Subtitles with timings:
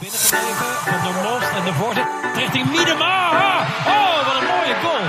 [0.00, 3.14] binnengebleven van de Mos en de voorzet richting Miedema.
[3.94, 5.04] Oh, wat een mooie goal.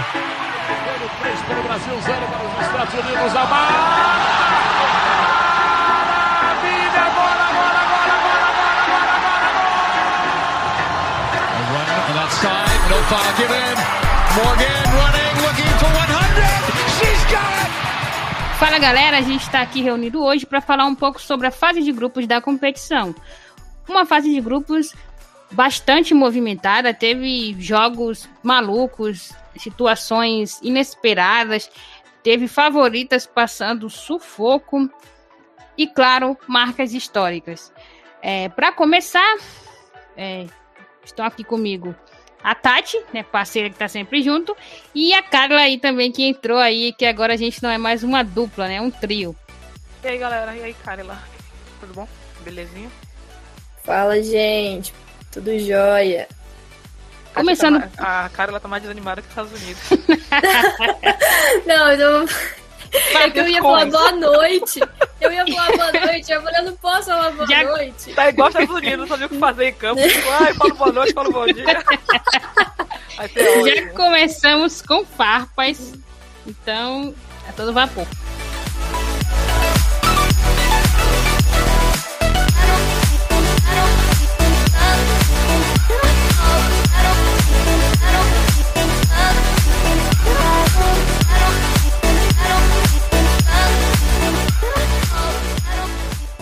[1.21, 3.31] 3 para o Brasil, 0 para os Estados Unidos.
[3.41, 3.75] A maravilha!
[7.17, 9.79] Bola, bola, bola, bola, bola, bola, bola,
[11.57, 13.75] A run on that side, no foul given.
[14.37, 16.49] Morgan running, looking for 100.
[16.97, 17.71] She's got it.
[18.59, 21.81] Fala galera, a gente está aqui reunido hoje para falar um pouco sobre a fase
[21.81, 23.15] de grupos da competição.
[23.89, 24.93] Uma fase de grupos
[25.49, 31.71] bastante movimentada, teve jogos malucos, situações inesperadas,
[32.21, 34.87] teve favoritas passando sufoco
[35.75, 37.73] e, claro, marcas históricas.
[38.21, 39.37] É, para começar,
[40.15, 40.45] é,
[41.03, 41.95] estão aqui comigo
[42.43, 44.55] a Tati, né, parceira que tá sempre junto,
[44.93, 48.03] e a Carla aí também que entrou aí, que agora a gente não é mais
[48.03, 49.35] uma dupla, né, um trio.
[50.03, 50.55] E aí, galera?
[50.55, 51.17] E aí, Carla?
[51.79, 52.07] Tudo bom?
[52.41, 52.89] Belezinha?
[53.89, 54.93] Fala, gente.
[55.31, 56.27] Tudo jóia.
[57.33, 59.81] Começando- Tá mais- a Carla tá mais desanimada que os Estados Unidos.
[61.65, 62.27] Não, eu,
[63.19, 64.79] é que eu ia falar boa noite.
[65.19, 66.31] Eu ia falar boa noite.
[66.31, 68.13] Eu falei, eu não posso falar boa Já- noite.
[68.13, 70.01] Tá igual os Estados Unidos, não sabia o que fazer em campo.
[70.07, 71.65] Tipo, ai, fala boa noite, fala bom dia.
[73.25, 75.93] Já começamos com farpas,
[76.45, 77.13] então
[77.47, 78.05] é todo vapor.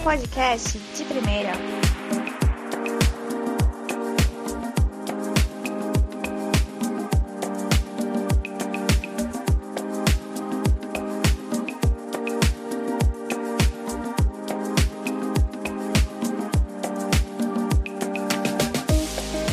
[0.07, 1.51] Podcast de primeira.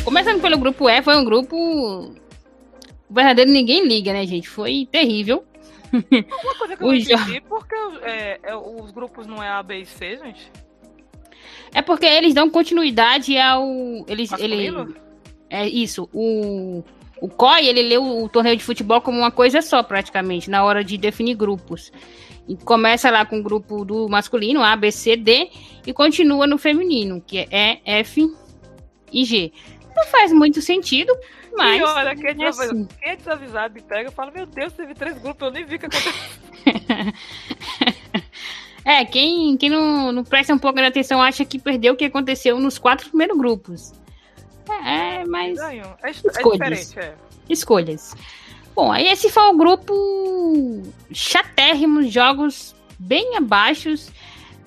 [0.05, 1.57] Começando pelo grupo E, foi um grupo.
[1.57, 2.13] O
[3.13, 4.47] verdadeiro ninguém liga, né, gente?
[4.47, 5.43] Foi terrível.
[5.95, 9.79] Uma coisa que eu não entendi, porque é, é, os grupos não é A, B
[9.79, 10.51] e C, gente?
[11.73, 13.65] É porque eles dão continuidade ao.
[14.07, 14.95] Eles, ele?
[15.49, 16.09] É isso.
[16.13, 16.83] O,
[17.21, 20.83] o COI, ele leu o torneio de futebol como uma coisa só, praticamente, na hora
[20.83, 21.91] de definir grupos.
[22.47, 25.49] E começa lá com o grupo do masculino, A, B, C, D,
[25.85, 28.31] e continua no feminino, que é E, F
[29.11, 29.51] e G.
[29.95, 31.15] Não faz muito sentido,
[31.63, 35.17] e olha, quem é, desavisado, quem é desavisado e pega, fala, meu Deus, teve três
[35.17, 36.13] grupos, eu nem vi o que aconteceu.
[38.85, 42.05] É, quem, quem não, não presta um pouco de atenção acha que perdeu o que
[42.05, 43.91] aconteceu nos quatro primeiros grupos.
[44.69, 45.57] É, é, mas.
[45.57, 46.95] É, é Escolhas.
[46.95, 47.15] é.
[47.49, 48.15] escolhas.
[48.75, 54.11] Bom, aí esse foi o grupo chatérrimos, jogos bem abaixos.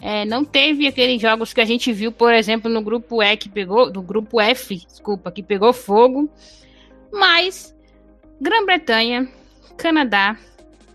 [0.00, 3.48] É, não teve aqueles jogos que a gente viu, por exemplo, no grupo E que
[3.48, 6.28] pegou, do grupo F, desculpa, que pegou fogo.
[7.12, 7.74] Mas
[8.40, 9.28] Grã-Bretanha,
[9.76, 10.36] Canadá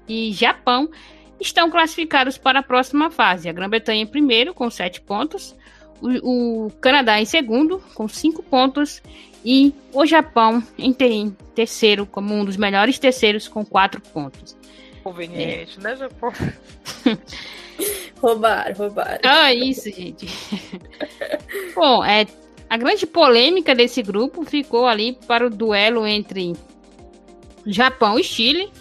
[0.08, 0.90] e Japão
[1.40, 3.50] estão classificados para a próxima fase.
[3.50, 5.56] A Grã-Bretanha em primeiro, com sete pontos.
[6.02, 9.02] O, o Canadá em segundo, com cinco pontos.
[9.46, 14.56] E o Japão em ter- em terceiro, como um dos melhores terceiros, com quatro pontos.
[15.04, 16.32] Conveniente, né, Japão?
[18.22, 19.20] Roubaram, roubaram.
[19.26, 20.28] Ah, isso, gente.
[21.76, 22.26] Bom, é,
[22.74, 26.54] a grande polêmica desse grupo ficou ali para o duelo entre
[27.68, 28.72] Japão e Chile.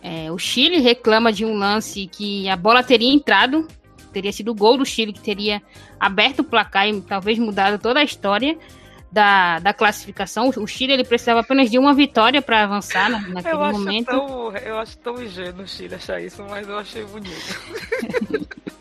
[0.00, 3.66] É, o Chile reclama de um lance que a bola teria entrado,
[4.12, 5.60] teria sido o gol do Chile que teria
[5.98, 8.56] aberto o placar e talvez mudado toda a história
[9.10, 10.50] da, da classificação.
[10.56, 14.06] O Chile ele precisava apenas de uma vitória para avançar na- naquele Eu momento.
[14.06, 17.34] tão, eu acho tão ingênuo o Chile achar isso, mas eu achei bonito.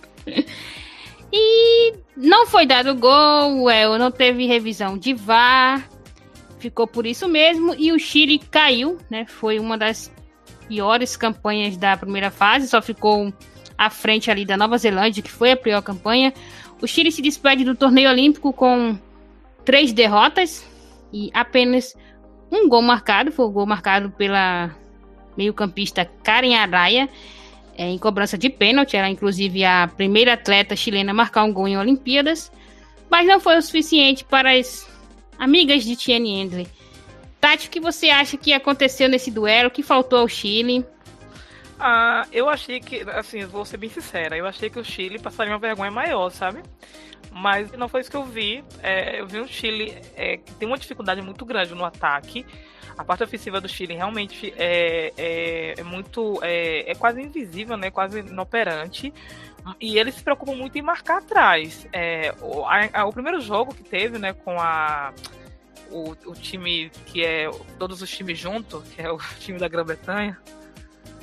[1.38, 5.86] E não foi dado gol, é, não teve revisão de VAR,
[6.60, 7.76] ficou por isso mesmo.
[7.78, 9.26] E o Chile caiu, né?
[9.26, 10.10] Foi uma das
[10.70, 13.34] piores campanhas da primeira fase, só ficou
[13.78, 16.34] à frente ali da Nova Zelândia, que foi a pior campanha.
[16.82, 18.98] O Chile se despede do torneio olímpico com
[19.66, 20.66] três derrotas
[21.12, 21.98] e apenas
[22.50, 24.74] um gol marcado, foi o gol marcado pela
[25.36, 27.10] meio-campista Karen Araya
[27.78, 28.96] é, em cobrança de pênalti.
[28.98, 32.52] Ela, inclusive, a primeira atleta chilena a marcar um gol em Olimpíadas.
[33.10, 34.90] Mas não foi o suficiente para as
[35.38, 36.68] amigas de Tiene Endley.
[37.40, 39.68] Tati, o que você acha que aconteceu nesse duelo?
[39.68, 40.84] O que faltou ao Chile?
[41.80, 45.52] Ah, eu achei que, assim, vou ser bem sincera, eu achei que o Chile passaria
[45.54, 46.64] uma vergonha maior, sabe?
[47.32, 48.64] Mas não foi isso que eu vi.
[48.82, 52.46] É, eu vi um Chile é, que tem uma dificuldade muito grande no ataque.
[52.98, 56.40] A parte ofensiva do Chile realmente é, é, é muito.
[56.42, 57.92] É, é, quase invisível, né?
[57.92, 59.14] Quase inoperante.
[59.82, 61.88] E eles se preocupam muito em marcar atrás.
[61.92, 65.14] É, o, a, o primeiro jogo que teve, né, com a.
[65.92, 70.38] O, o, time que é todos os times juntos, que é o time da Grã-Bretanha,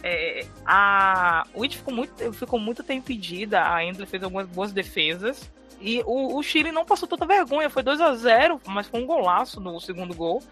[0.02, 4.72] é, a, o It ficou muito, ficou muito tempo impedida, a Endler fez algumas boas
[4.72, 5.50] defesas.
[5.80, 9.06] E o, o Chile não passou tanta vergonha, foi 2 a 0 mas foi um
[9.06, 10.42] golaço no segundo gol.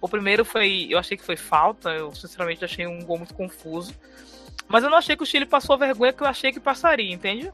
[0.00, 3.94] O primeiro foi, eu achei que foi falta, eu sinceramente achei um gol muito confuso.
[4.68, 7.12] Mas eu não achei que o Chile passou a vergonha que eu achei que passaria,
[7.12, 7.52] entende?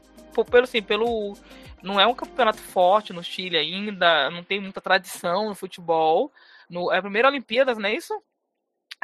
[0.51, 1.35] Pelo assim, pelo
[1.81, 6.31] não é um campeonato forte no Chile ainda, não tem muita tradição no futebol.
[6.69, 8.13] No, é a primeira Olimpíadas, não é isso?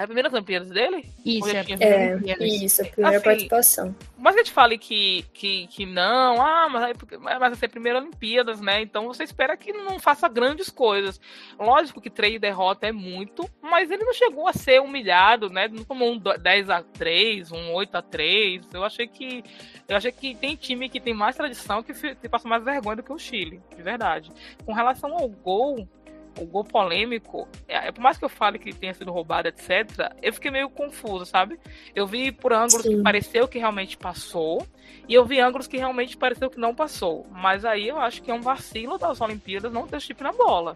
[0.01, 1.05] É a primeira Olimpíadas dele?
[1.23, 3.95] Isso, é, é isso, a primeira assim, participação.
[4.17, 7.69] Mas que a gente fale que, que, que não, ah, mas, mas vai ser a
[7.69, 8.81] primeira Olimpíadas, né?
[8.81, 11.21] Então você espera que não faça grandes coisas.
[11.59, 15.67] Lógico que três derrota é muito, mas ele não chegou a ser humilhado, né?
[15.67, 19.43] Não tomou um 10 a 3 um 8 a 3 Eu achei que.
[19.87, 23.03] Eu achei que tem time que tem mais tradição que, que passa mais vergonha do
[23.03, 24.31] que o Chile, de verdade.
[24.65, 25.87] Com relação ao gol,
[26.37, 30.11] o gol polêmico, é, é, por mais que eu fale que tenha sido roubado, etc.,
[30.21, 31.59] eu fiquei meio confuso, sabe?
[31.95, 32.97] Eu vi por ângulos Sim.
[32.97, 34.65] que pareceu que realmente passou,
[35.07, 37.25] e eu vi ângulos que realmente pareceu que não passou.
[37.31, 40.75] Mas aí eu acho que é um vacilo das Olimpíadas não ter chip na bola.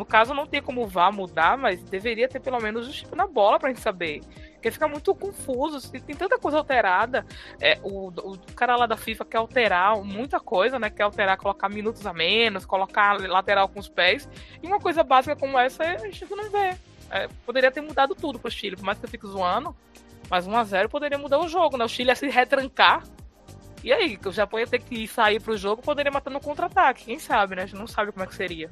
[0.00, 3.26] No caso, não tem como vá mudar, mas deveria ter pelo menos o chip na
[3.26, 4.22] bola pra gente saber.
[4.54, 7.26] Porque fica muito confuso, tem tanta coisa alterada.
[7.60, 10.88] É, o, o cara lá da FIFA quer alterar muita coisa, né?
[10.88, 14.26] Quer alterar, colocar minutos a menos, colocar lateral com os pés.
[14.62, 16.78] E uma coisa básica como essa a gente não vê.
[17.10, 19.76] É, poderia ter mudado tudo pro Chile, por mais que eu fique zoando.
[20.30, 21.84] Mas 1x0 poderia mudar o jogo, né?
[21.84, 23.02] O Chile ia se retrancar.
[23.84, 27.04] E aí, o Japão ia ter que sair pro jogo, poderia matar no contra-ataque.
[27.04, 27.64] Quem sabe, né?
[27.64, 28.70] A gente não sabe como é que seria.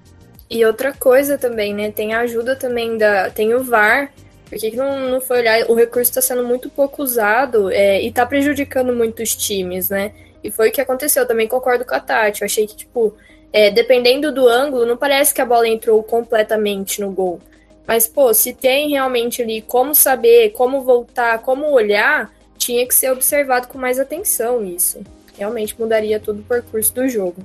[0.50, 1.90] E outra coisa também, né?
[1.90, 3.30] Tem a ajuda também da.
[3.30, 4.10] Tem o VAR
[4.48, 5.70] por que, que não, não foi olhar?
[5.70, 10.12] O recurso está sendo muito pouco usado é, e está prejudicando muitos times, né?
[10.42, 11.22] E foi o que aconteceu.
[11.22, 12.40] Eu também concordo com a Tati.
[12.40, 13.14] Eu achei que, tipo,
[13.52, 17.40] é, dependendo do ângulo, não parece que a bola entrou completamente no gol.
[17.86, 23.10] Mas, pô, se tem realmente ali como saber, como voltar, como olhar, tinha que ser
[23.10, 25.02] observado com mais atenção isso.
[25.36, 27.36] Realmente mudaria todo o percurso do jogo.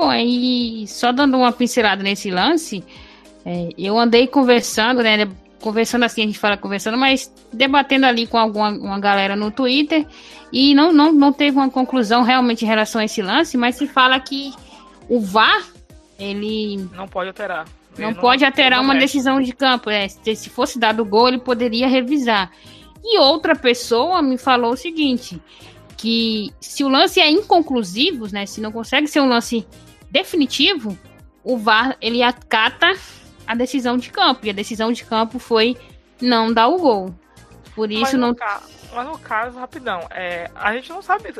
[0.00, 2.82] Bom, e só dando uma pincelada nesse lance,
[3.44, 5.28] é, eu andei conversando, né?
[5.60, 10.06] conversando assim, a gente fala conversando, mas debatendo ali com alguma uma galera no Twitter
[10.50, 13.86] e não, não, não teve uma conclusão realmente em relação a esse lance, mas se
[13.86, 14.54] fala que
[15.06, 15.68] o VAR,
[16.18, 16.88] ele...
[16.94, 17.66] Não pode alterar.
[17.98, 19.06] Não, não pode alterar uma mexe.
[19.06, 19.90] decisão de campo.
[19.90, 22.50] É, se fosse dado o gol, ele poderia revisar.
[23.04, 25.38] E outra pessoa me falou o seguinte,
[25.94, 29.66] que se o lance é inconclusivo, né, se não consegue ser um lance
[30.10, 30.98] definitivo,
[31.42, 32.92] o VAR, ele acata
[33.46, 34.46] a decisão de campo.
[34.46, 35.76] E a decisão de campo foi
[36.20, 37.14] não dar o gol.
[37.74, 38.34] Por isso mas não.
[38.34, 41.32] Caso, mas no caso, rapidão, é, a gente não sabe.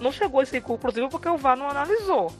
[0.00, 2.32] Não chegou esse conclusivo porque o VAR não analisou.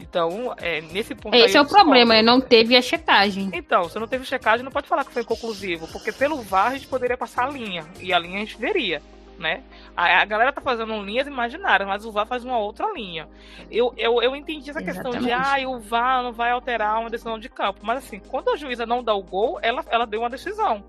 [0.00, 1.36] Então, é, nesse ponto.
[1.36, 2.22] Esse é o problema, né?
[2.22, 3.50] Não teve a checagem.
[3.52, 6.74] Então, se não teve checagem, não pode falar que foi conclusivo, porque pelo VAR a
[6.74, 7.86] gente poderia passar a linha.
[8.00, 9.00] E a linha a gente veria
[9.40, 9.64] né?
[9.96, 13.28] A, a galera tá fazendo linhas imaginárias, mas o VAR faz uma outra linha.
[13.70, 15.02] Eu, eu, eu entendi essa Exatamente.
[15.02, 17.80] questão de, ah, o VAR não vai alterar uma decisão de campo.
[17.82, 20.84] Mas assim, quando a juíza não dá o gol, ela, ela deu uma decisão.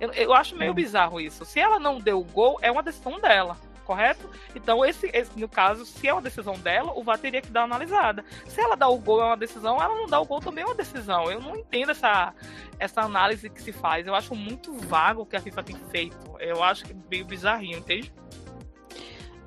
[0.00, 0.74] Eu, eu acho meio é.
[0.74, 1.44] bizarro isso.
[1.44, 3.56] Se ela não deu o gol, é uma decisão dela
[3.90, 4.30] correto?
[4.54, 7.62] Então, esse, esse, no caso, se é uma decisão dela, o VAR teria que dar
[7.64, 8.24] uma analisada.
[8.46, 10.66] Se ela dá o gol é uma decisão, ela não dá o gol também é
[10.66, 11.28] uma decisão.
[11.28, 12.32] Eu não entendo essa,
[12.78, 14.06] essa análise que se faz.
[14.06, 16.16] Eu acho muito vago o que a FIFA tem feito.
[16.38, 18.12] Eu acho que é meio bizarrinho, entende?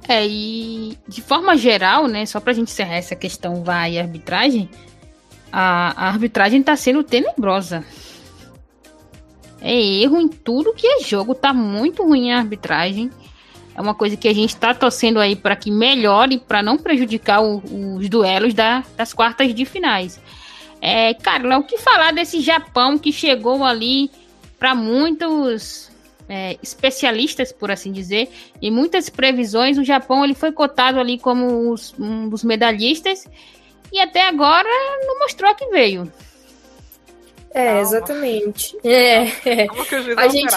[0.09, 4.69] É, e de forma geral, né, só pra gente encerrar essa questão VAR e arbitragem,
[5.49, 7.85] a, a arbitragem tá sendo tenebrosa.
[9.61, 13.09] É erro em tudo que é jogo, tá muito ruim a arbitragem.
[13.75, 17.41] É uma coisa que a gente está torcendo aí para que melhore, para não prejudicar
[17.41, 17.61] o,
[17.97, 20.19] os duelos da, das quartas de finais.
[20.79, 24.11] É, Carla, o que falar desse Japão que chegou ali
[24.59, 25.91] para muitos
[26.27, 28.29] é, especialistas, por assim dizer,
[28.61, 33.27] e muitas previsões, o Japão ele foi cotado ali como os, um dos medalhistas
[33.91, 34.69] e até agora
[35.05, 36.11] não mostrou que veio.
[37.53, 38.75] É, exatamente.
[38.83, 39.67] É.
[39.67, 40.55] Como que a gente,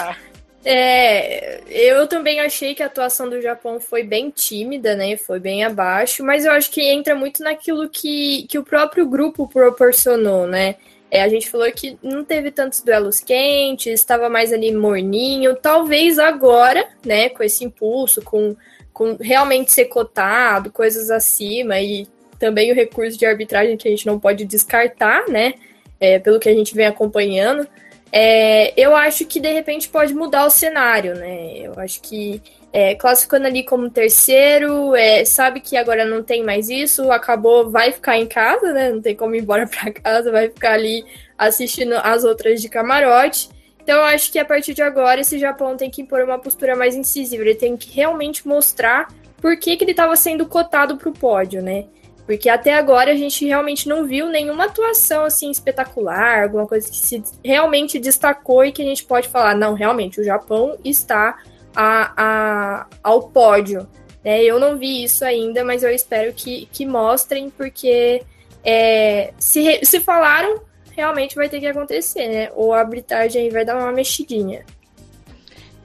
[0.69, 5.15] é, eu também achei que a atuação do Japão foi bem tímida, né?
[5.15, 9.47] Foi bem abaixo, mas eu acho que entra muito naquilo que, que o próprio grupo
[9.47, 10.75] proporcionou, né?
[11.09, 15.55] É, a gente falou que não teve tantos duelos quentes, estava mais ali morninho.
[15.55, 18.53] Talvez agora, né, com esse impulso, com,
[18.91, 22.05] com realmente ser cotado, coisas acima e
[22.37, 25.53] também o recurso de arbitragem que a gente não pode descartar, né?
[25.97, 27.65] É, pelo que a gente vem acompanhando.
[28.11, 31.59] É, eu acho que de repente pode mudar o cenário, né?
[31.59, 36.69] Eu acho que é, classificando ali como terceiro, é, sabe que agora não tem mais
[36.69, 38.91] isso, acabou, vai ficar em casa, né?
[38.91, 41.05] Não tem como ir embora para casa, vai ficar ali
[41.37, 43.49] assistindo as outras de camarote.
[43.81, 46.75] Então eu acho que a partir de agora esse Japão tem que impor uma postura
[46.75, 49.07] mais incisiva, ele tem que realmente mostrar
[49.41, 51.85] por que, que ele estava sendo cotado para o pódio, né?
[52.27, 56.97] Porque até agora a gente realmente não viu nenhuma atuação assim espetacular, alguma coisa que
[56.97, 61.37] se realmente destacou e que a gente pode falar, não, realmente o Japão está
[61.73, 63.87] a, a, ao pódio.
[64.25, 64.43] Né?
[64.43, 68.21] Eu não vi isso ainda, mas eu espero que, que mostrem, porque
[68.61, 72.51] é, se, se falaram, realmente vai ter que acontecer, né?
[72.55, 74.65] Ou a arbitragem vai dar uma mexidinha.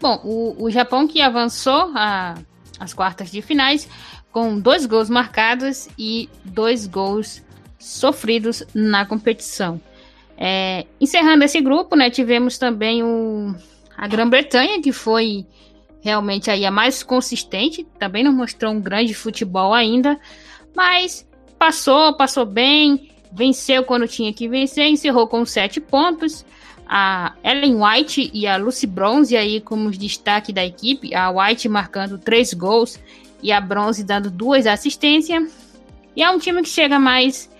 [0.00, 2.34] Bom, o, o Japão que avançou a,
[2.80, 3.88] as quartas de finais
[4.32, 7.42] com dois gols marcados e dois gols
[7.78, 9.80] sofridos na competição.
[10.36, 13.54] É, encerrando esse grupo, né, tivemos também o,
[13.96, 15.46] a Grã-Bretanha, que foi
[16.00, 20.18] realmente aí a mais consistente, também não mostrou um grande futebol ainda,
[20.74, 26.44] mas passou, passou bem, venceu quando tinha que vencer, encerrou com sete pontos.
[26.94, 32.18] A Ellen White e a Lucy Bronze aí como destaque da equipe, a White marcando
[32.18, 32.98] três gols
[33.42, 35.52] e a Bronze dando duas assistências.
[36.14, 37.50] E é um time que chega mais,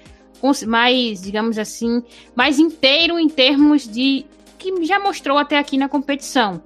[0.67, 2.03] mais, digamos assim,
[2.35, 4.25] mais inteiro em termos de
[4.59, 6.63] que já mostrou até aqui na competição.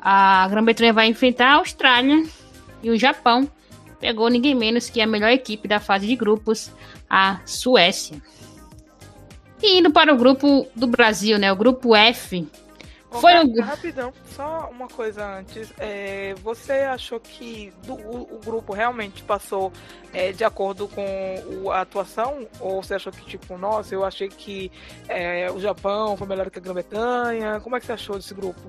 [0.00, 2.24] A Grã-Bretanha vai enfrentar a Austrália
[2.82, 3.48] e o Japão
[3.98, 6.70] pegou ninguém menos que a melhor equipe da fase de grupos,
[7.08, 8.20] a Suécia.
[9.62, 11.52] E indo para o grupo do Brasil, né?
[11.52, 12.46] O grupo F.
[13.10, 13.60] Foi um...
[13.60, 15.72] Rapidão, só uma coisa antes.
[15.78, 19.72] É, você achou que do, o, o, grupo realmente passou
[20.12, 21.04] é, de acordo com
[21.62, 22.46] o, a atuação?
[22.60, 24.70] Ou você achou que, tipo, nossa, eu achei que
[25.08, 27.60] é, o Japão foi melhor que a Grã-Bretanha?
[27.60, 28.60] Como é que você achou desse grupo?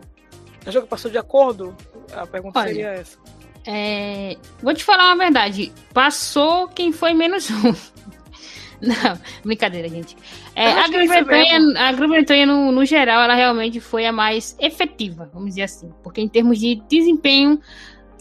[0.66, 1.76] Achou que passou de acordo?
[2.14, 3.18] A pergunta Olha, seria essa.
[3.66, 5.72] É, vou te falar uma verdade.
[5.94, 7.74] Passou quem foi menos um.
[8.82, 10.18] Não, brincadeira, gente.
[10.62, 15.50] É, a Grã-Bretanha, a Grã-Bretanha no, no geral, ela realmente foi a mais efetiva, vamos
[15.50, 15.92] dizer assim.
[16.04, 17.60] Porque em termos de desempenho,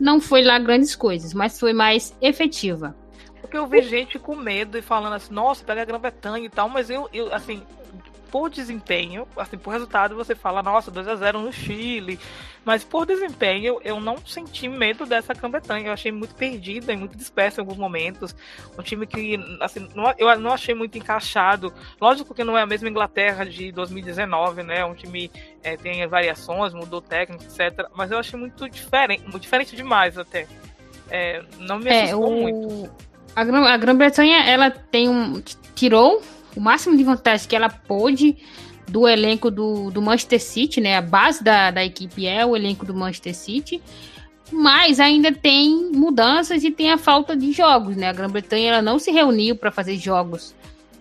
[0.01, 2.97] não foi lá grandes coisas, mas foi mais efetiva.
[3.43, 6.69] Porque eu vi gente com medo e falando assim, nossa, pega a Grã-Bretanha e tal,
[6.71, 7.63] mas eu, eu assim,
[8.31, 12.19] por desempenho, assim, por resultado você fala, nossa, 2 a 0 no Chile.
[12.65, 15.89] Mas por desempenho, eu não senti medo dessa Grã-Bretanha.
[15.89, 18.37] Eu achei muito perdida e muito dispersa em alguns momentos.
[18.79, 21.73] Um time que, assim, não, eu não achei muito encaixado.
[22.01, 24.85] Lógico que não é a mesma Inglaterra de 2019, né?
[24.85, 25.31] Um time
[25.63, 27.89] é, tem variações, mudou técnico, etc.
[27.95, 30.47] Mas eu achei muito diferente, muito diferente demais até.
[31.11, 32.43] É, não me é, assustou é, o...
[32.43, 32.91] muito.
[33.35, 35.43] A Grã-Bretanha, ela tem um.
[35.75, 36.23] tirou
[36.57, 38.37] o máximo de vantagem que ela pôde
[38.89, 40.97] do elenco do, do Manchester City, né?
[40.97, 43.81] A base da, da equipe é o elenco do Manchester City,
[44.53, 48.09] mas ainda tem mudanças e tem a falta de jogos, né?
[48.09, 50.55] A Grã-Bretanha ela não se reuniu para fazer jogos.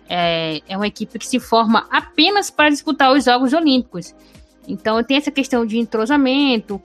[0.08, 4.14] É, é uma equipe que se forma apenas para disputar os Jogos Olímpicos.
[4.66, 6.80] Então tem essa questão de entrosamento.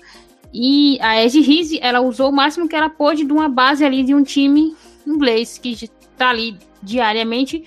[0.53, 4.03] E a Edge Rizzi, ela usou o máximo que ela pôde de uma base ali
[4.03, 7.63] de um time inglês que está ali diariamente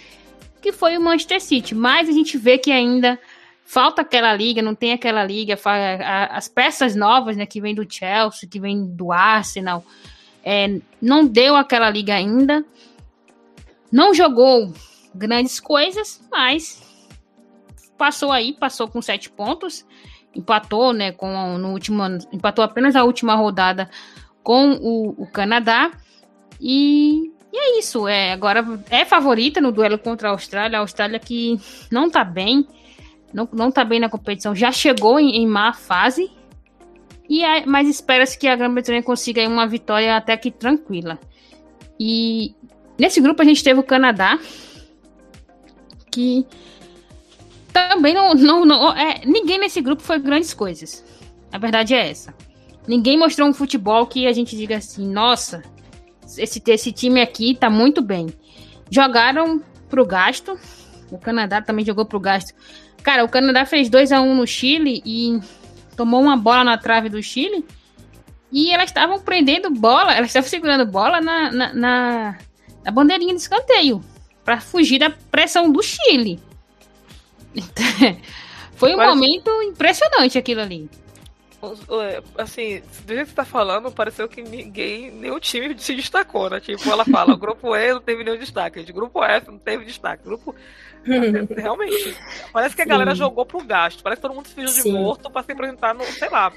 [0.61, 1.75] que foi o Manchester City.
[1.75, 3.19] Mas a gente vê que ainda
[3.65, 5.59] falta aquela liga, não tem aquela liga,
[6.31, 9.85] as peças novas, né, que vem do Chelsea, que vem do Arsenal,
[10.43, 12.65] é, não deu aquela liga ainda,
[13.93, 14.73] não jogou
[15.15, 16.83] grandes coisas, mas
[17.99, 19.85] passou aí, passou com sete pontos,
[20.35, 23.91] empatou, né, com no último, empatou apenas a última rodada
[24.43, 25.91] com o, o Canadá
[26.59, 31.19] e e é isso, é, agora é favorita no duelo contra a Austrália, a Austrália
[31.19, 31.59] que
[31.91, 32.67] não tá bem,
[33.33, 36.31] não, não tá bem na competição, já chegou em, em má fase,
[37.29, 41.19] e é, mas espera-se que a Grã-Bretanha consiga uma vitória até que tranquila.
[42.01, 42.55] E
[42.99, 44.39] nesse grupo a gente teve o Canadá,
[46.11, 46.47] que
[47.73, 48.35] também não.
[48.35, 51.05] não, não é, ninguém nesse grupo foi grandes coisas.
[51.53, 52.35] A verdade é essa.
[52.87, 55.63] Ninguém mostrou um futebol que a gente diga assim, nossa,
[56.37, 58.29] esse, esse time aqui tá muito bem.
[58.91, 60.59] Jogaram pro gasto.
[61.11, 62.55] O Canadá também jogou pro gasto.
[63.03, 65.41] Cara, o Canadá fez 2 a 1 um no Chile e
[65.97, 67.65] tomou uma bola na trave do Chile.
[68.51, 72.39] E elas estavam prendendo bola, elas estavam segurando bola na, na, na,
[72.85, 74.03] na bandeirinha de escanteio
[74.45, 76.41] para fugir da pressão do Chile.
[78.77, 79.15] Foi um Parece...
[79.15, 80.89] momento impressionante aquilo ali.
[81.61, 86.49] É, assim, do jeito que você tá falando, pareceu que ninguém, nenhum time se destacou,
[86.49, 86.61] né?
[86.61, 90.25] Tipo, ela fala, grupo E não teve nenhum destaque, o grupo F não teve destaque,
[90.25, 90.55] grupo
[91.05, 92.17] Realmente.
[92.53, 92.91] Parece que a Sim.
[92.91, 94.03] galera jogou pro gasto.
[94.03, 96.05] Parece que todo mundo se fingiu de morto pra se apresentar no.
[96.05, 96.51] Sei lá.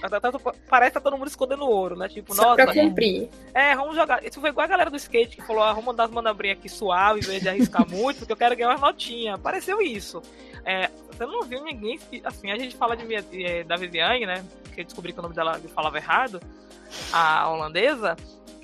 [0.70, 2.08] Parece que tá todo mundo escondendo ouro, né?
[2.10, 2.56] Tipo, Só nossa.
[2.56, 3.30] Pra cumprir.
[3.54, 4.24] É, vamos jogar.
[4.26, 6.70] Isso foi igual a galera do skate que falou: ah, vamos mandar as manobrinhas aqui
[6.70, 9.40] suave, em vez de arriscar muito, porque eu quero ganhar umas notinhas.
[9.40, 10.22] Pareceu isso.
[10.66, 12.00] É, você não viu ninguém.
[12.24, 14.44] Assim, a gente fala de, de, é, da Viviane, né?
[14.74, 16.42] Que eu descobri que o nome dela falava errado.
[17.14, 18.18] A holandesa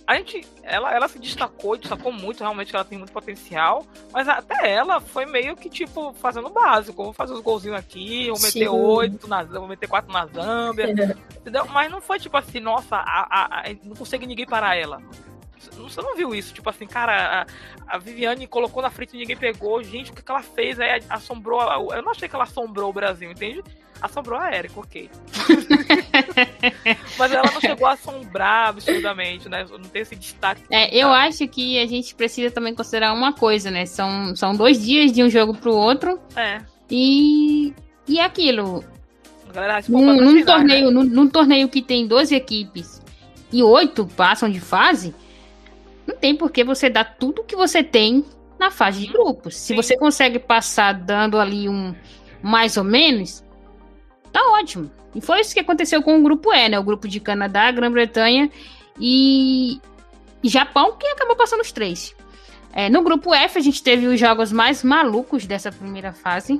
[0.07, 4.71] a gente, ela, ela se destacou, destacou muito, realmente ela tem muito potencial, mas até
[4.71, 8.69] ela foi meio que, tipo, fazendo o básico, vou fazer os golzinhos aqui, vou meter
[8.69, 10.89] oito na vou meter quatro na Zâmbia,
[11.35, 11.65] entendeu?
[11.65, 15.01] Mas não foi tipo assim, nossa, a, a, a, não consegue ninguém parar ela.
[15.59, 16.53] Você não viu isso?
[16.53, 17.45] Tipo assim, cara,
[17.87, 19.83] a, a Viviane colocou na frente e ninguém pegou.
[19.83, 20.79] Gente, o que, que ela fez?
[20.79, 21.61] Aí assombrou.
[21.93, 23.63] Eu não achei que ela assombrou o Brasil, entende?
[24.01, 25.09] Assombrou a Erika, ok.
[27.17, 29.65] Mas ela não chegou a assombrar absurdamente, né?
[29.69, 30.63] Não tem esse destaque.
[30.69, 33.85] É, eu acho que a gente precisa também considerar uma coisa, né?
[33.85, 36.19] São, são dois dias de um jogo pro outro.
[36.35, 36.61] É.
[36.89, 37.73] E.
[38.07, 38.83] E aquilo.
[39.51, 40.91] Galera, num, num final, torneio, né?
[40.91, 43.01] num, num torneio que tem 12 equipes
[43.51, 45.15] e oito passam de fase,
[46.05, 48.23] não tem por que você dar tudo que você tem
[48.59, 49.55] na fase de grupos.
[49.55, 49.75] Se Sim.
[49.75, 51.95] você consegue passar dando ali um
[52.41, 53.43] mais ou menos,
[54.31, 54.91] tá ótimo.
[55.15, 56.79] E foi isso que aconteceu com o grupo E, né?
[56.79, 58.49] O grupo de Canadá, Grã-Bretanha
[58.99, 59.79] e...
[60.43, 62.15] e, Japão, que acabou passando os três.
[62.73, 66.59] É, no grupo F, a gente teve os jogos mais malucos dessa primeira fase.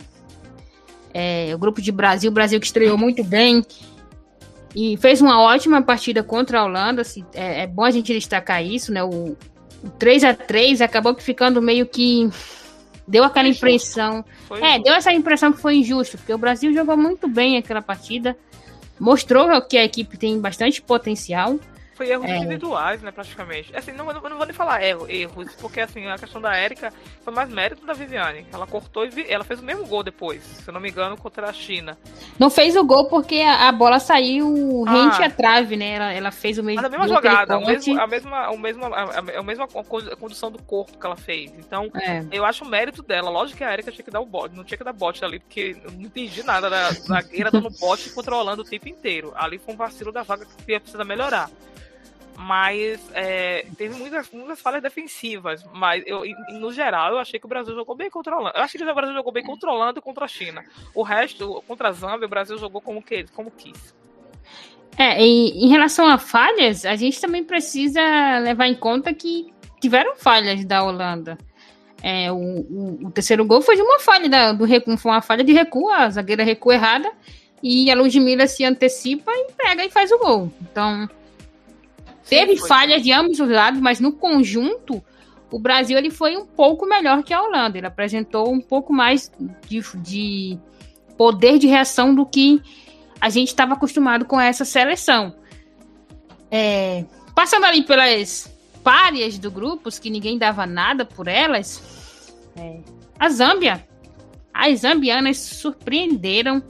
[1.13, 3.63] É, o grupo de Brasil, Brasil que estreou muito bem
[4.75, 7.01] e fez uma ótima partida contra a Holanda.
[7.01, 9.03] Assim, é, é bom a gente destacar isso, né?
[9.03, 9.37] O,
[9.83, 12.29] o 3 a 3 acabou ficando meio que
[13.07, 14.25] deu aquela impressão.
[14.47, 17.81] Foi é, deu essa impressão que foi injusto, porque o Brasil jogou muito bem aquela
[17.81, 18.37] partida,
[18.99, 21.57] mostrou que a equipe tem bastante potencial.
[21.97, 22.37] Foi erros é.
[22.37, 23.75] individuais, né, praticamente.
[23.75, 26.93] Assim, não, não, não vou nem falar erro, erros, porque assim, a questão da Érica
[27.23, 28.45] foi mais mérito da Viviane.
[28.53, 31.17] Ela cortou e vi, ela fez o mesmo gol depois, se eu não me engano,
[31.17, 31.97] contra a China.
[32.37, 34.91] Não fez o gol porque a, a bola saiu ah.
[34.91, 35.95] rente à trave, né?
[35.95, 36.83] Ela, ela fez o mesmo.
[36.83, 40.61] Mas a mesma jogada, a, mesmo, a mesma, a mesma, a, a, mesma condução do
[40.61, 41.51] corpo que ela fez.
[41.57, 42.23] Então, é.
[42.31, 43.31] eu acho o mérito dela.
[43.31, 45.39] Lógico que a Érica tinha que dar o bote, não tinha que dar bote ali,
[45.39, 49.33] porque eu não entendi nada da zagueira dando bote controlando o tempo inteiro.
[49.35, 51.49] Ali foi um vacilo da vaga que precisa melhorar
[52.39, 55.65] mas é, teve muitas, muitas falhas defensivas.
[55.73, 56.21] Mas eu,
[56.51, 58.55] no geral, eu achei que o Brasil jogou bem controlando.
[58.55, 60.63] Eu achei que o Brasil jogou bem controlando contra a China.
[60.93, 63.95] O resto, contra a Zâmbia, o Brasil jogou como, que, como quis.
[64.99, 68.01] É, e em relação a falhas, a gente também precisa
[68.39, 71.39] levar em conta que tiveram falhas da Holanda.
[72.03, 75.23] É, o, o, o, terceiro gol foi de uma falha da, do recuo, foi uma
[75.23, 77.11] falha de recuo, a zagueira recua errada
[77.63, 80.51] e a Ludmilla se antecipa e pega e faz o gol.
[80.61, 81.09] Então,
[82.29, 85.03] Teve Sim, falhas de ambos os lados, mas no conjunto,
[85.51, 87.77] o Brasil ele foi um pouco melhor que a Holanda.
[87.77, 89.31] Ele apresentou um pouco mais
[89.67, 90.59] de, de
[91.17, 92.61] poder de reação do que
[93.19, 95.35] a gente estava acostumado com essa seleção.
[96.51, 98.51] É, passando ali pelas
[98.83, 102.79] párias do grupo, que ninguém dava nada por elas, é,
[103.19, 103.85] a Zâmbia.
[104.53, 106.63] As zambianas surpreenderam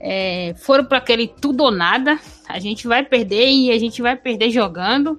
[0.00, 2.18] é, foram para aquele tudo ou nada.
[2.48, 5.18] A gente vai perder e a gente vai perder jogando.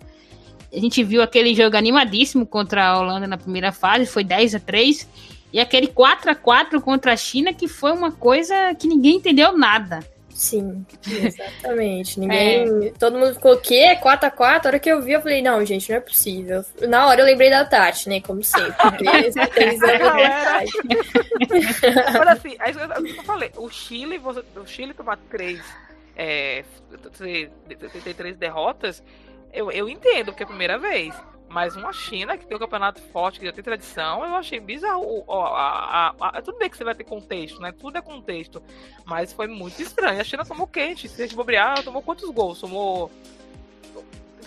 [0.73, 4.59] A gente viu aquele jogo animadíssimo contra a Holanda na primeira fase, foi 10 a
[4.59, 5.07] 3
[5.53, 9.57] e aquele 4 a 4 contra a China que foi uma coisa que ninguém entendeu
[9.57, 9.99] nada.
[10.41, 12.19] Sim, exatamente.
[12.19, 12.87] Ninguém.
[12.87, 12.91] É.
[12.97, 13.95] Todo mundo ficou o quê?
[14.01, 14.41] 4x4?
[14.41, 16.65] A hora que eu vi, eu falei, não, gente, não é possível.
[16.89, 18.19] Na hora eu lembrei da Tati, né?
[18.21, 18.73] Como sempre.
[18.97, 20.01] Três, três anos
[22.19, 23.51] Olha assim, é isso que eu falei.
[23.55, 25.61] O Chile, você, o Chile tomar três.
[26.15, 26.63] É,
[28.03, 29.03] ter três derrotas,
[29.53, 31.13] eu, eu entendo, porque é a primeira vez.
[31.51, 35.23] Mas uma China que tem um campeonato forte, que já tem tradição, eu achei bizarro.
[35.27, 37.73] Ó, a, a, a, tudo bem que você vai ter contexto, né?
[37.73, 38.63] Tudo é contexto.
[39.05, 40.21] Mas foi muito estranho.
[40.21, 41.09] A China tomou quente.
[41.09, 42.61] Se a gente bobear, tomou quantos gols?
[42.61, 43.11] Tomou.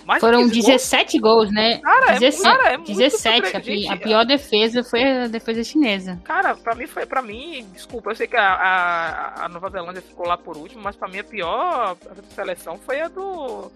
[0.07, 1.79] Mais Foram 17 gols, gols né?
[1.79, 3.57] Cara, 17, é, cara, é 17.
[3.57, 6.19] A, gente, a, pior defesa foi a defesa chinesa.
[6.25, 7.05] Cara, pra mim foi.
[7.05, 10.97] para mim, desculpa, eu sei que a, a, Nova Zelândia ficou lá por último, mas
[10.97, 11.97] pra mim a pior
[12.31, 13.71] seleção foi a do.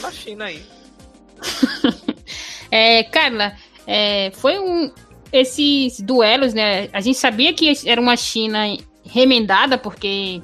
[0.00, 0.64] da China aí.
[2.76, 3.52] É, Carla,
[3.86, 4.90] é, foi um.
[5.32, 6.88] Esses duelos, né?
[6.92, 10.42] A gente sabia que era uma China remendada, porque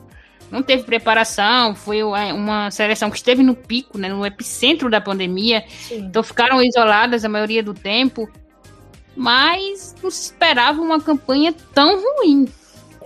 [0.49, 5.01] não teve preparação, foi é, uma seleção que esteve no pico, né, no epicentro da
[5.01, 6.07] pandemia, Sim.
[6.07, 8.29] então ficaram isoladas a maioria do tempo,
[9.17, 12.49] mas não se esperava uma campanha tão ruim.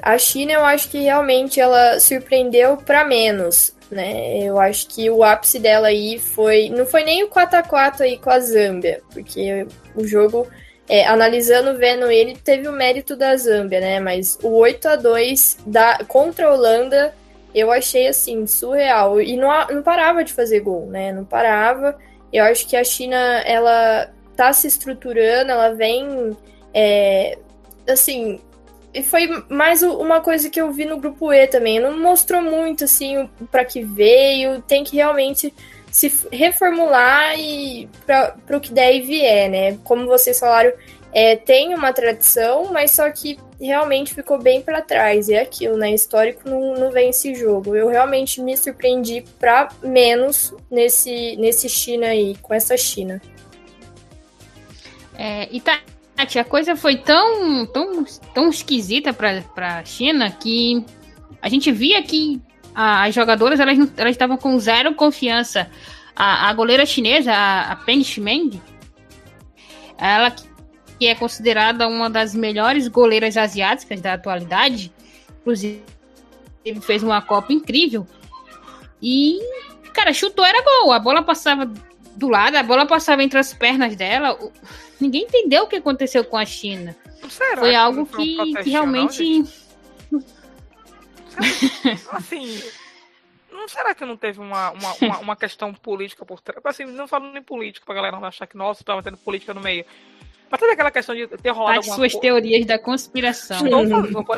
[0.03, 3.74] A China, eu acho que realmente ela surpreendeu para menos.
[3.91, 4.39] Né?
[4.39, 6.69] Eu acho que o ápice dela aí foi.
[6.69, 10.47] Não foi nem o 4x4 aí com a Zâmbia, porque o jogo,
[10.89, 14.01] é, analisando, vendo ele, teve o mérito da Zâmbia, né?
[14.01, 17.15] Mas o 8 a 2 da, contra a Holanda
[17.55, 19.21] eu achei assim, surreal.
[19.21, 21.13] E não, não parava de fazer gol, né?
[21.13, 21.97] Não parava.
[22.33, 23.17] Eu acho que a China,
[23.47, 26.37] ela tá se estruturando, ela vem.
[26.75, 27.39] É,
[27.89, 28.41] assim,
[28.95, 31.81] e foi mais uma coisa que eu vi no grupo E também.
[31.81, 34.63] Não mostrou muito assim para que veio.
[34.63, 35.53] Tem que realmente
[35.91, 39.79] se reformular e para o que der e vier, né?
[39.83, 40.73] Como vocês falaram,
[41.13, 45.29] é, tem uma tradição, mas só que realmente ficou bem para trás.
[45.29, 45.93] E é aquilo, né?
[45.93, 47.75] Histórico não, não vem esse jogo.
[47.75, 53.21] Eu realmente me surpreendi para menos nesse, nesse China aí, com essa China.
[55.19, 55.81] É, e tá
[56.17, 60.85] a coisa foi tão, tão, tão esquisita para a China que
[61.43, 62.41] a gente via que
[62.75, 65.71] a, as jogadoras elas, elas estavam com zero confiança.
[66.17, 68.61] A, a goleira chinesa, a, a Peng Shimeng,
[69.99, 70.31] ela
[70.99, 74.93] que é considerada uma das melhores goleiras asiáticas da atualidade,
[75.41, 75.83] inclusive
[76.81, 78.07] fez uma Copa incrível.
[79.03, 79.39] E,
[79.93, 80.93] cara, chutou era gol.
[80.93, 81.71] A bola passava
[82.17, 84.39] do lado, a bola passava entre as pernas dela.
[85.01, 86.97] Ninguém entendeu o que aconteceu com a China.
[87.29, 89.45] Será foi algo que, que realmente.
[90.11, 90.23] Não,
[92.13, 92.63] assim.
[93.51, 96.61] Não será que não teve uma, uma, uma, uma questão política por trás?
[96.65, 99.61] Assim, não falando em política, pra galera não achar que, nossa, tava tendo política no
[99.61, 99.85] meio.
[100.51, 103.59] Mas toda aquela questão de ter rolado As suas teorias da conspiração.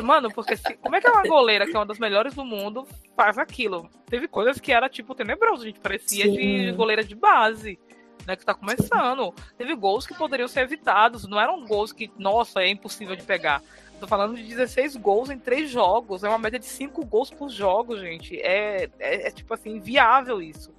[0.03, 2.87] mano, porque se, como é que uma goleira, que é uma das melhores do mundo,
[3.15, 3.89] faz aquilo?
[4.09, 5.79] Teve coisas que era, tipo, tenebroso, gente.
[5.79, 6.31] Parecia Sim.
[6.31, 7.77] de goleira de base
[8.27, 9.33] né, que está começando.
[9.57, 13.63] Teve gols que poderiam ser evitados, não eram gols que, nossa, é impossível de pegar.
[13.99, 17.49] Tô falando de 16 gols em três jogos, é uma média de 5 gols por
[17.49, 18.39] jogo, gente.
[18.41, 20.71] É, é, é, tipo assim, inviável isso.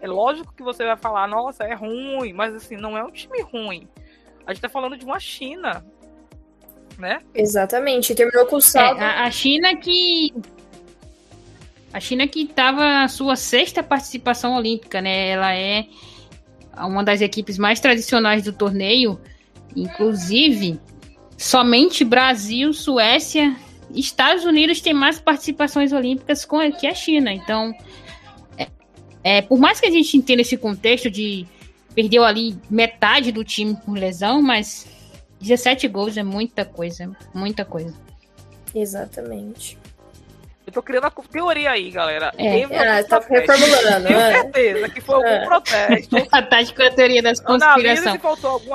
[0.00, 3.40] É lógico que você vai falar, nossa, é ruim, mas assim, não é um time
[3.40, 3.88] ruim.
[4.48, 5.84] A gente tá falando de uma China,
[6.98, 7.20] né?
[7.34, 8.98] Exatamente, terminou com o saldo.
[8.98, 10.32] É, a, a China que
[11.92, 15.28] a China que estava a sua sexta participação olímpica, né?
[15.28, 15.84] Ela é
[16.78, 19.20] uma das equipes mais tradicionais do torneio.
[19.76, 20.80] Inclusive,
[21.36, 23.54] somente Brasil, Suécia,
[23.90, 27.30] Estados Unidos têm mais participações olímpicas com, que a China.
[27.30, 27.74] Então,
[28.56, 28.68] é,
[29.22, 31.46] é, por mais que a gente entenda esse contexto de
[31.98, 34.86] perdeu ali metade do time por lesão, mas
[35.40, 37.92] 17 gols é muita coisa, muita coisa.
[38.72, 39.76] Exatamente.
[40.64, 42.32] Eu tô criando a teoria aí, galera.
[42.38, 44.06] É, ah, tá reformulando.
[44.06, 44.32] Tenho é.
[44.32, 45.44] certeza que foi algum é.
[45.46, 46.16] protesto.
[46.30, 48.20] a tática a teoria das conspirações.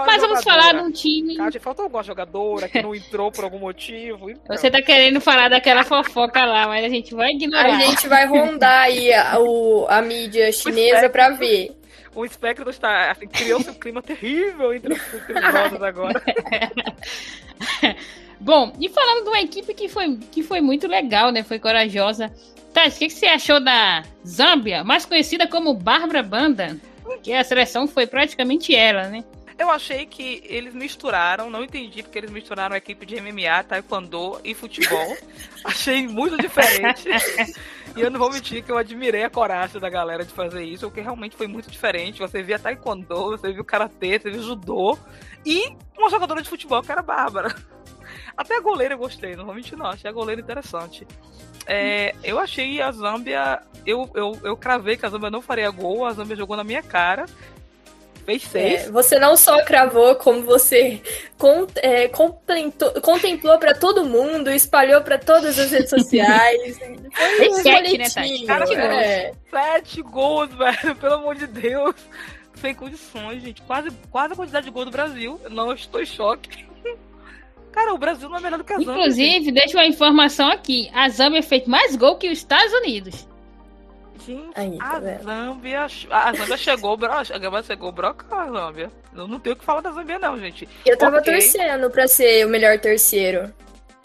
[0.06, 1.38] Mas vamos falar de um time.
[1.38, 4.32] Cara, faltou alguma jogadora que não entrou por algum motivo.
[4.32, 4.58] Então.
[4.58, 7.74] Você tá querendo falar daquela fofoca lá, mas a gente vai ignorar.
[7.74, 11.83] A gente vai rondar aí a, o, a mídia chinesa pra ver.
[12.16, 13.12] O espectro está.
[13.12, 16.22] Assim, Criou-se um clima terrível entre os criminosos agora.
[18.40, 21.44] Bom, e falando de uma equipe que foi, que foi muito legal, né?
[21.44, 22.34] Foi corajosa.
[22.74, 26.78] Tá, o que, que você achou da Zâmbia, mais conhecida como Bárbara Banda?
[27.22, 29.24] Que a seleção foi praticamente ela, né?
[29.58, 34.40] Eu achei que eles misturaram, não entendi porque eles misturaram a equipe de MMA, taekwondo
[34.44, 35.18] e futebol.
[35.64, 37.08] achei muito diferente.
[37.96, 40.88] e eu não vou mentir que eu admirei a coragem da galera de fazer isso,
[40.88, 42.20] porque realmente foi muito diferente.
[42.20, 44.98] Você via taekwondo, você viu karatê, você viu judô
[45.46, 47.56] e uma jogadora de futebol que era Bárbara.
[48.36, 51.06] Até a goleira eu gostei, não vou mentir não, achei a goleira interessante.
[51.66, 56.06] É, eu achei a Zâmbia, eu, eu, eu cravei que a Zâmbia não faria gol,
[56.06, 57.26] a Zâmbia jogou na minha cara,
[58.24, 58.88] fez seis.
[58.88, 61.02] É, você não só cravou, como você
[61.38, 66.80] con, é, contemplou para todo mundo, espalhou para todas as redes sociais.
[67.38, 68.46] Foi um sete, né, Tati?
[68.46, 69.34] Cara, é.
[69.50, 71.96] Sete gols, velho, pelo amor de Deus.
[72.56, 73.62] Sem condições, gente.
[73.64, 75.40] Quase, quase a quantidade de gol do Brasil.
[75.50, 76.66] Não estou em choque.
[77.72, 78.94] Cara, o Brasil não é melhor do que a Zâmbia.
[78.94, 83.28] Inclusive, deixa uma informação aqui: a Zâmbia fez mais gol que os Estados Unidos.
[84.20, 88.92] Gente, Aí, tá a, Zâmbia, a Zâmbia chegou, bro, a Zâmbia chegou broca a Zâmbia.
[89.14, 90.68] Eu não tenho o que falar da Zâmbia, não, gente.
[90.86, 91.34] Eu tava okay.
[91.34, 93.54] torcendo pra ser o melhor terceiro.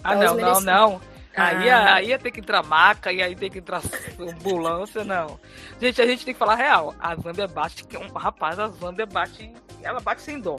[0.02, 1.00] Ah, não, não, não.
[1.36, 1.94] Aí, ah.
[1.94, 3.80] aí ia ter que entrar maca, e aí tem que entrar
[4.18, 5.38] ambulância, não.
[5.80, 6.94] Gente, a gente tem que falar real.
[6.98, 10.58] A Zâmbia bate, um rapaz, a Zâmbia bate, ela bate sem dó.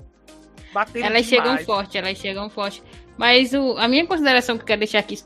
[0.72, 1.44] Bateram elas demais.
[1.48, 2.84] chegam forte, elas chegam forte.
[3.18, 5.22] Mas o, a minha consideração que eu quero deixar aqui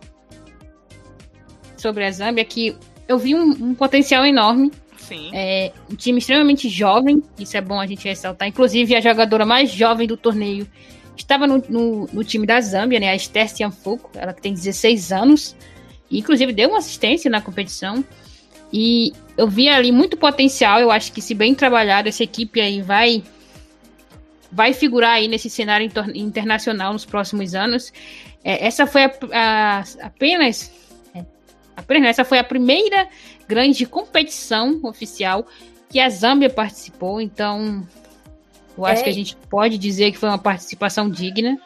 [1.78, 2.76] sobre a Zâmbia é que
[3.08, 4.72] eu vi um, um potencial enorme.
[4.98, 5.30] Sim.
[5.34, 8.48] É, um time extremamente jovem, isso é bom a gente ressaltar.
[8.48, 10.68] Inclusive, a jogadora mais jovem do torneio
[11.16, 13.10] estava no, no, no time da Zâmbia, né?
[13.10, 15.56] A Esther Cianfuco, ela que tem 16 anos.
[16.10, 18.04] E, inclusive, deu uma assistência na competição.
[18.72, 20.80] E eu vi ali muito potencial.
[20.80, 23.24] Eu acho que, se bem trabalhado, essa equipe aí vai
[24.52, 27.92] vai figurar aí nesse cenário internacional nos próximos anos.
[28.44, 30.83] É, essa foi a, a, apenas, apenas
[32.06, 33.08] essa foi a primeira
[33.48, 35.46] grande competição oficial
[35.90, 37.22] que a Zâmbia participou.
[37.22, 37.86] Então,
[38.78, 39.04] eu acho é.
[39.04, 41.60] que a gente pode dizer que foi uma participação digna.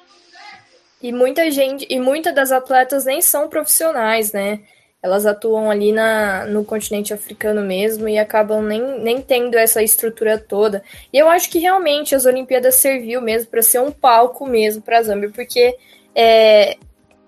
[1.02, 4.62] E muita gente, e muitas das atletas nem são profissionais, né?
[5.02, 10.38] Elas atuam ali na, no continente africano mesmo e acabam nem, nem tendo essa estrutura
[10.40, 10.84] toda.
[11.14, 14.98] E eu acho que realmente as Olimpíadas serviu mesmo para ser um palco mesmo para
[14.98, 15.78] a Zâmbia, porque
[16.16, 16.78] é,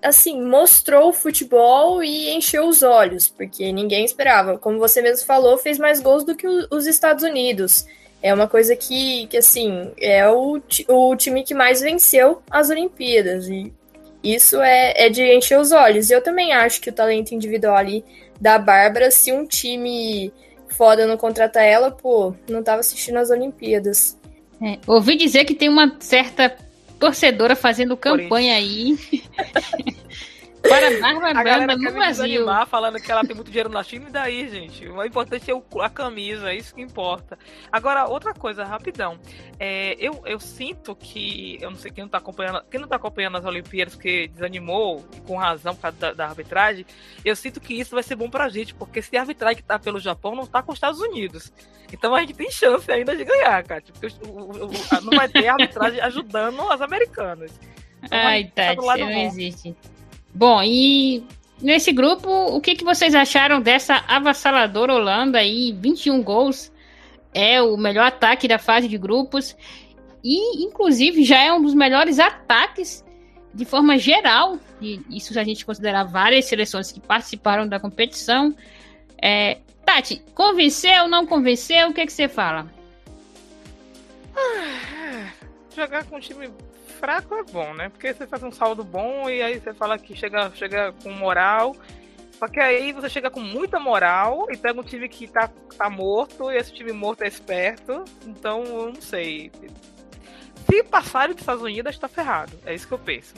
[0.02, 4.58] assim, mostrou o futebol e encheu os olhos, porque ninguém esperava.
[4.58, 7.86] Como você mesmo falou, fez mais gols do que os Estados Unidos.
[8.22, 13.48] É uma coisa que, que assim, é o, o time que mais venceu as Olimpíadas.
[13.48, 13.74] E
[14.24, 16.10] isso é, é de encher os olhos.
[16.10, 18.04] Eu também acho que o talento individual ali
[18.40, 20.34] da Bárbara, se um time
[20.68, 24.18] foda não contratar ela, pô, não tava assistindo as Olimpíadas.
[24.62, 26.56] É, ouvi dizer que tem uma certa
[27.00, 28.98] torcedora fazendo campanha aí
[30.62, 34.10] Para Bárbara a galera quer me desanimar falando que ela tem muito dinheiro na China,
[34.10, 34.88] e daí, gente?
[34.88, 37.38] O importante é a camisa, é isso que importa.
[37.72, 39.20] Agora, outra coisa, rapidão.
[39.60, 42.98] É, eu, eu sinto que, eu não sei quem não tá acompanhando, quem não tá
[42.98, 46.86] acompanhando as Olimpíadas, que desanimou, com razão, por causa da, da, arbitragem,
[47.24, 49.80] eu sinto que isso vai ser bom pra gente, porque se a arbitragem que tá
[49.80, 51.52] pelo Japão não tá com os Estados Unidos.
[51.92, 53.82] Então a gente tem chance ainda de ganhar, cara.
[53.82, 57.60] Porque o, o, o, não vai ter arbitragem ajudando as americanas.
[58.04, 59.76] Então, Ai, Tati, tá não existe.
[60.40, 61.22] Bom, e
[61.62, 65.76] nesse grupo, o que, que vocês acharam dessa avassaladora Holanda aí?
[65.78, 66.72] 21 gols.
[67.34, 69.54] É o melhor ataque da fase de grupos.
[70.24, 73.04] E, inclusive, já é um dos melhores ataques
[73.54, 74.58] de forma geral.
[74.82, 78.56] E isso a gente considerar várias seleções que participaram da competição.
[79.22, 81.90] É, Tati, convenceu, não convenceu?
[81.90, 82.66] O que, que você fala?
[84.34, 85.34] Ah,
[85.76, 86.50] jogar com um time
[87.00, 87.90] fraco é bom, né?
[87.90, 91.76] Porque você faz um saldo bom e aí você fala que chega, chega com moral.
[92.38, 95.90] Só que aí você chega com muita moral e pega um time que tá, tá
[95.90, 98.04] morto e esse time morto é esperto.
[98.26, 99.52] Então, eu não sei.
[100.70, 102.58] Se passarem dos Estados Unidos, está ferrado.
[102.66, 103.34] É isso que eu penso.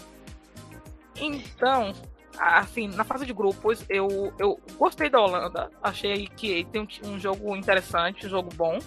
[1.20, 1.94] Então,
[2.38, 5.72] assim, na fase de grupos, eu, eu gostei da Holanda.
[5.82, 8.80] Achei que tem um, um jogo interessante, um jogo bom.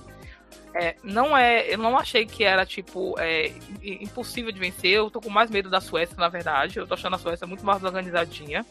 [0.74, 4.90] É, não é, eu não achei que era tipo é, impossível de vencer.
[4.90, 6.78] Eu tô com mais medo da Suécia, na verdade.
[6.78, 8.66] Eu tô achando a Suécia muito mais organizadinha.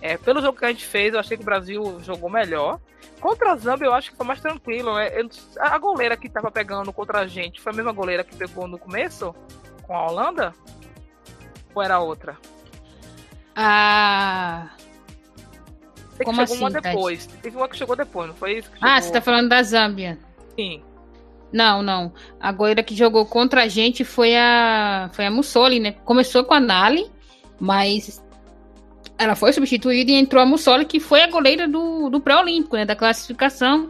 [0.00, 2.78] É, pelo jogo que a gente fez, eu achei que o Brasil jogou melhor.
[3.18, 4.94] Contra a Zâmbia, eu acho que foi mais tranquilo.
[4.94, 5.10] Né?
[5.18, 8.68] Eu, a goleira que tava pegando contra a gente foi a mesma goleira que pegou
[8.68, 9.34] no começo
[9.82, 10.54] com a Holanda?
[11.74, 12.36] Ou era outra?
[13.56, 14.68] Ah.
[16.22, 17.26] Como assim, uma depois.
[17.26, 18.70] Teve uma que chegou depois, não foi isso?
[18.80, 20.18] ah, você tá falando da Zâmbia.
[20.54, 20.82] Sim.
[21.52, 22.12] Não, não.
[22.38, 25.92] A goleira que jogou contra a gente foi a foi a Mussoli, né?
[26.04, 27.10] Começou com a Nali,
[27.58, 28.22] mas
[29.16, 32.84] ela foi substituída e entrou a Mussoli, que foi a goleira do, do pré-olímpico, né?
[32.84, 33.88] Da classificação.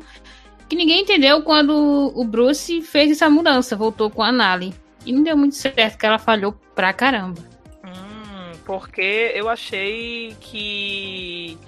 [0.68, 4.74] Que ninguém entendeu quando o Bruce fez essa mudança, voltou com a Nali.
[5.04, 7.40] E não deu muito certo, que ela falhou pra caramba.
[7.84, 11.58] Hum, porque eu achei que.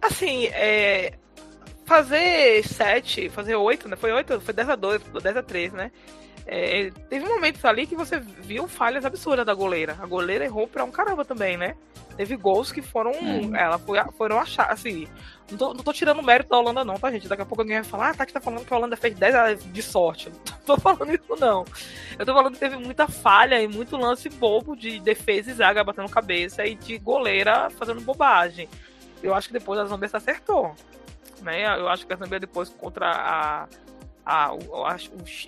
[0.00, 1.14] Assim, é,
[1.92, 3.96] fazer 7, fazer 8, né?
[3.96, 5.92] Foi 8, foi 10 a 2, 10 a 3, né?
[6.46, 9.96] É, teve momentos ali que você viu falhas absurdas da goleira.
[10.00, 11.76] A goleira errou pra um caramba também, né?
[12.16, 13.12] Teve gols que foram.
[13.12, 13.54] Hum.
[13.54, 15.06] Ela foi, foram achar, assim.
[15.50, 17.28] Não tô, não tô tirando mérito da Holanda, não, tá, gente?
[17.28, 19.14] Daqui a pouco alguém vai falar, ah, tá que tá falando que a Holanda fez
[19.14, 20.32] 10 de sorte.
[20.62, 21.64] Não tô falando isso, não.
[22.16, 25.82] Eu tô falando que teve muita falha e muito lance bobo de defesa e zaga
[25.82, 28.68] batendo cabeça e de goleira fazendo bobagem.
[29.20, 30.72] Eu acho que depois a Zambia se acertou
[31.42, 31.78] né?
[31.78, 33.68] Eu acho que a Zambia depois contra a,
[34.24, 34.96] a, a,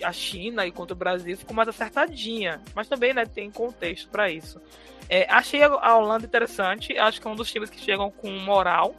[0.03, 2.61] a China e contra o Brasil ficou mais acertadinha.
[2.75, 4.61] Mas também né, tem contexto para isso.
[5.09, 6.97] É, achei a Holanda interessante.
[6.97, 8.95] Acho que é um dos times que chegam com moral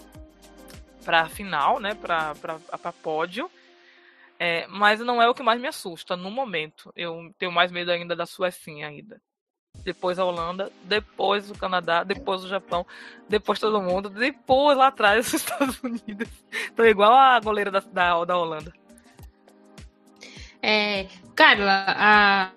[1.04, 1.94] para a final, né?
[1.94, 3.50] Para pódio.
[4.38, 6.92] É, mas não é o que mais me assusta no momento.
[6.94, 9.20] Eu tenho mais medo ainda da Suécia ainda
[9.84, 12.86] depois a Holanda, depois o Canadá, depois o Japão,
[13.28, 16.28] depois todo mundo, depois lá atrás os Estados Unidos.
[16.74, 18.72] Tô igual a goleira da, da, da Holanda.
[20.62, 22.50] É, Carla, a,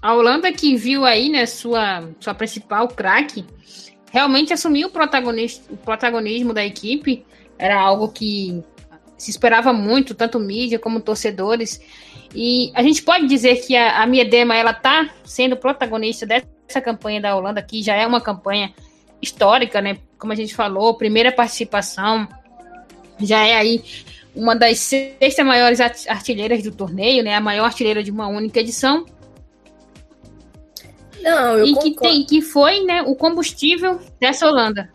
[0.00, 3.44] a Holanda que viu aí, né, sua, sua principal craque,
[4.10, 7.24] realmente assumiu o, o protagonismo da equipe.
[7.58, 8.64] Era algo que
[9.16, 11.80] se esperava muito, tanto mídia como torcedores.
[12.34, 17.20] E a gente pode dizer que a, a Miedema ela está sendo protagonista dessa campanha
[17.20, 18.72] da Holanda, que já é uma campanha
[19.20, 19.98] histórica, né?
[20.18, 22.28] Como a gente falou, primeira participação
[23.20, 23.84] Já é aí
[24.34, 27.34] uma das sexta maiores artilheiras do torneio, né?
[27.34, 29.04] A maior artilheira de uma única edição.
[31.22, 31.94] Não, eu e concordo.
[31.94, 34.90] que, tem, que foi né, o combustível dessa Holanda.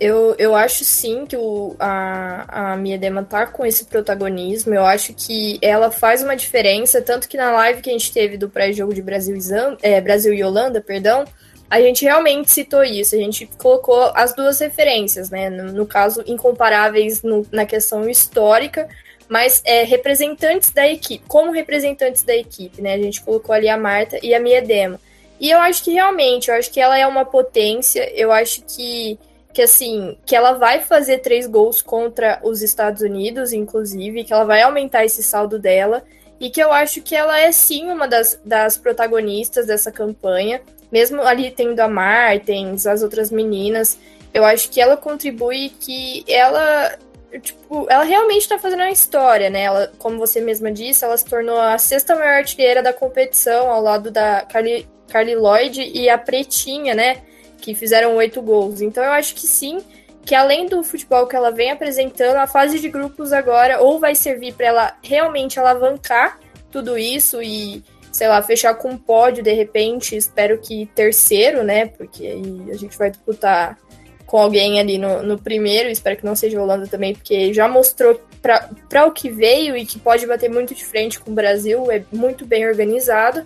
[0.00, 4.72] Eu, eu acho sim que o, a, a Miedema tá com esse protagonismo.
[4.72, 8.36] Eu acho que ela faz uma diferença, tanto que na live que a gente teve
[8.36, 11.24] do pré-jogo de Brasil e, Zam, é, Brasil e Holanda, perdão,
[11.68, 13.16] a gente realmente citou isso.
[13.16, 15.50] A gente colocou as duas referências, né?
[15.50, 18.88] No, no caso, incomparáveis no, na questão histórica,
[19.28, 22.94] mas é, representantes da equipe, como representantes da equipe, né?
[22.94, 25.00] A gente colocou ali a Marta e a Miedema.
[25.40, 29.18] E eu acho que realmente, eu acho que ela é uma potência, eu acho que
[29.52, 34.44] que assim, que ela vai fazer três gols contra os Estados Unidos, inclusive, que ela
[34.44, 36.04] vai aumentar esse saldo dela,
[36.40, 41.22] e que eu acho que ela é sim uma das, das protagonistas dessa campanha, mesmo
[41.22, 43.98] ali tendo a Martens, as outras meninas,
[44.32, 46.96] eu acho que ela contribui que ela
[47.42, 49.62] tipo, ela realmente está fazendo uma história, né?
[49.64, 53.82] Ela, como você mesma disse, ela se tornou a sexta maior artilheira da competição, ao
[53.82, 57.22] lado da Carly, Carly Lloyd e a Pretinha, né?
[57.60, 58.80] Que fizeram oito gols.
[58.80, 59.78] Então eu acho que sim,
[60.24, 64.14] que além do futebol que ela vem apresentando, a fase de grupos agora ou vai
[64.14, 66.38] servir para ela realmente alavancar
[66.70, 71.86] tudo isso e, sei lá, fechar com um pódio de repente, espero que terceiro, né?
[71.86, 73.78] Porque aí a gente vai disputar
[74.26, 78.20] com alguém ali no, no primeiro, espero que não seja Holanda também, porque já mostrou
[78.42, 82.04] para o que veio e que pode bater muito de frente com o Brasil, é
[82.12, 83.44] muito bem organizado.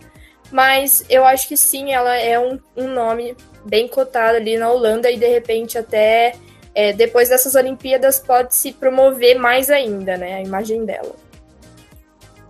[0.50, 5.10] Mas eu acho que sim, ela é um, um nome bem cotado ali na Holanda
[5.10, 6.34] e de repente até
[6.74, 10.34] é, depois dessas Olimpíadas pode se promover mais ainda, né?
[10.34, 11.14] A imagem dela.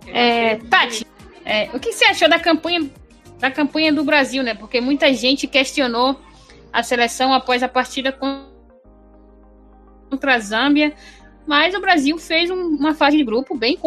[0.07, 1.05] É, Tati,
[1.45, 2.89] é, o que você achou da campanha
[3.39, 4.53] da campanha do Brasil, né?
[4.53, 6.17] Porque muita gente questionou
[6.71, 8.47] a seleção após a partida contra
[10.35, 10.93] a Zâmbia,
[11.45, 13.77] mas o Brasil fez um, uma fase de grupo bem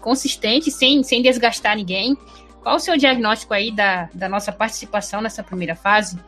[0.00, 2.16] consistente, sem, sem desgastar ninguém.
[2.60, 6.18] Qual o seu diagnóstico aí da, da nossa participação nessa primeira fase?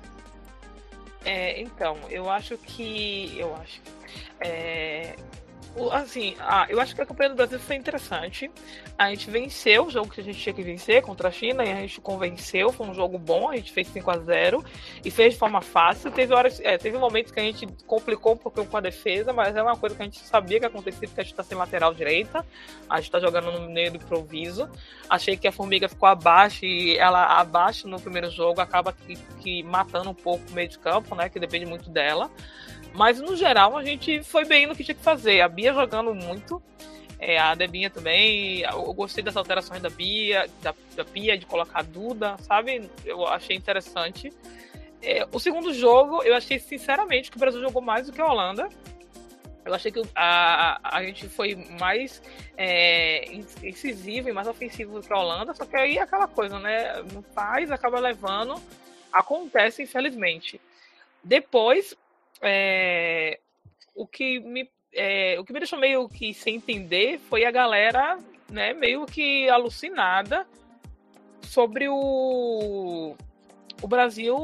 [1.27, 3.37] É, então, eu acho que.
[3.37, 3.83] Eu acho.
[4.41, 5.17] É,
[5.93, 8.51] assim, ah, eu acho que a campanha do Brasil foi interessante.
[8.99, 11.71] A gente venceu o jogo que a gente tinha que vencer contra a China e
[11.71, 12.73] a gente convenceu.
[12.73, 14.65] Foi um jogo bom, a gente fez 5 a 0
[15.05, 16.11] e fez de forma fácil.
[16.11, 19.55] Teve horas, é, teve momentos que a gente complicou um pouquinho com a defesa, mas
[19.55, 21.93] é uma coisa que a gente sabia que acontecia porque a gente está sem lateral
[21.93, 22.45] direita.
[22.89, 24.69] A gente está jogando no meio do improviso.
[25.11, 29.63] Achei que a Formiga ficou abaixo e ela abaixo no primeiro jogo acaba que, que
[29.63, 31.29] matando um pouco o meio de campo, né?
[31.29, 32.31] Que depende muito dela.
[32.95, 35.41] Mas no geral a gente foi bem no que tinha que fazer.
[35.41, 36.63] A Bia jogando muito.
[37.19, 38.61] É, a Debinha também.
[38.61, 42.91] Eu gostei das alterações da Bia, da, da Bia, de colocar a Duda, sabe?
[43.05, 44.33] Eu achei interessante.
[45.03, 48.27] É, o segundo jogo, eu achei sinceramente que o Brasil jogou mais do que a
[48.27, 48.69] Holanda.
[49.65, 52.23] Eu achei que a, a, a gente foi mais
[52.57, 53.25] é,
[53.63, 57.03] incisivo e mais ofensivo do que a Holanda, só que aí é aquela coisa, né?
[57.13, 58.63] Não faz, acaba levando.
[59.13, 60.61] Acontece, infelizmente.
[61.23, 61.97] Depois,
[62.43, 63.41] é,
[63.95, 68.19] o que me é, o que me deixou meio que sem entender foi a galera,
[68.51, 70.47] né, meio que alucinada
[71.43, 73.15] sobre o
[73.83, 74.37] o Brasil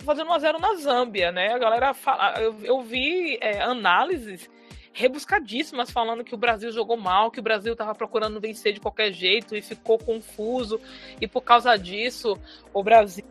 [0.00, 1.52] fazendo 1 a 0 na Zâmbia, né?
[1.52, 4.48] A galera fala, eu, eu vi é, análises
[4.92, 9.12] rebuscadíssimas falando que o Brasil jogou mal, que o Brasil estava procurando vencer de qualquer
[9.12, 10.80] jeito e ficou confuso
[11.20, 12.38] e por causa disso
[12.72, 13.24] o Brasil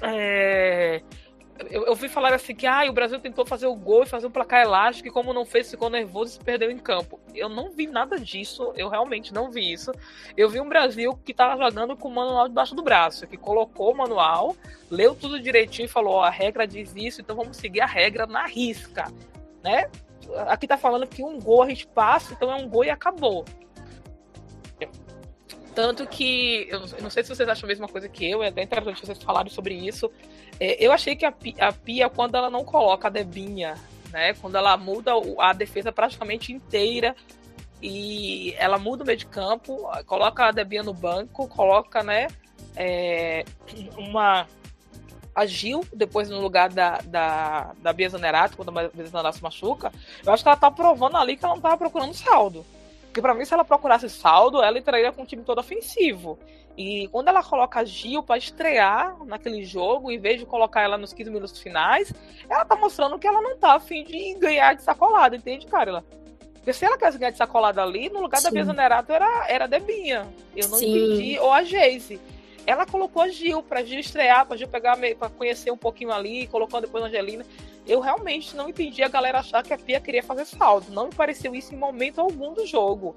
[0.00, 1.02] é,
[1.70, 4.26] eu, eu vi falar assim que ah, o Brasil tentou fazer o gol e fazer
[4.26, 7.20] um placar elástico e como não fez, ficou nervoso e se perdeu em campo.
[7.34, 9.92] Eu não vi nada disso, eu realmente não vi isso.
[10.36, 13.92] Eu vi um Brasil que estava jogando com o manual debaixo do braço, que colocou
[13.92, 14.56] o manual,
[14.90, 18.46] leu tudo direitinho e falou: a regra diz isso, então vamos seguir a regra na
[18.46, 19.12] risca,
[19.62, 19.90] né?
[20.46, 23.44] Aqui tá falando que um gol a gente passa, então é um gol e acabou.
[25.74, 28.62] Tanto que, eu não sei se vocês acham a mesma coisa que eu, é até
[28.62, 30.10] interessante vocês falarem sobre isso.
[30.60, 33.74] É, eu achei que a, a Pia, quando ela não coloca a Debinha,
[34.12, 37.16] né, quando ela muda a defesa praticamente inteira
[37.80, 42.28] e ela muda o meio de campo, coloca a Debinha no banco, coloca, né,
[42.76, 43.44] é,
[43.96, 44.46] uma
[45.34, 49.42] a Gil, depois no lugar da, da, da Bia Zanerato, quando a Bia Zanerato se
[49.42, 49.90] machuca,
[50.24, 52.64] eu acho que ela tá provando ali que ela não tava procurando saldo.
[53.12, 56.38] Porque para mim, se ela procurasse saldo, ela entraria com o time todo ofensivo.
[56.78, 60.96] E quando ela coloca a Gil para estrear naquele jogo, em vez de colocar ela
[60.96, 62.10] nos 15 minutos finais,
[62.48, 66.02] ela tá mostrando que ela não tá afim de ganhar de sacolada, entende, Carla?
[66.54, 68.44] Porque se ela quisesse ganhar de sacolada ali, no lugar Sim.
[68.44, 70.26] da Bia Zanerato era, era a Debinha.
[70.56, 70.96] Eu não Sim.
[70.96, 71.38] entendi.
[71.38, 72.18] Ou a Geise.
[72.66, 76.46] Ela colocou a Gil pra Gil estrear, pra Gil pegar, pra conhecer um pouquinho ali,
[76.46, 77.44] colocou depois a Angelina.
[77.86, 80.92] Eu realmente não entendi a galera achar que a Pia queria fazer saldo.
[80.92, 83.14] Não me pareceu isso em momento algum do jogo.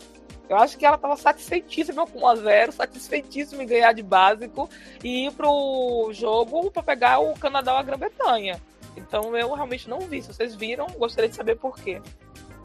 [0.48, 4.70] Eu acho que ela estava satisfeitíssima com 1x0, satisfeitíssima em ganhar de básico
[5.04, 8.62] e ir pro jogo para pegar o Canadá ou a Grã-Bretanha.
[8.96, 10.22] Então eu realmente não vi.
[10.22, 12.02] Se vocês viram, gostaria de saber por quê.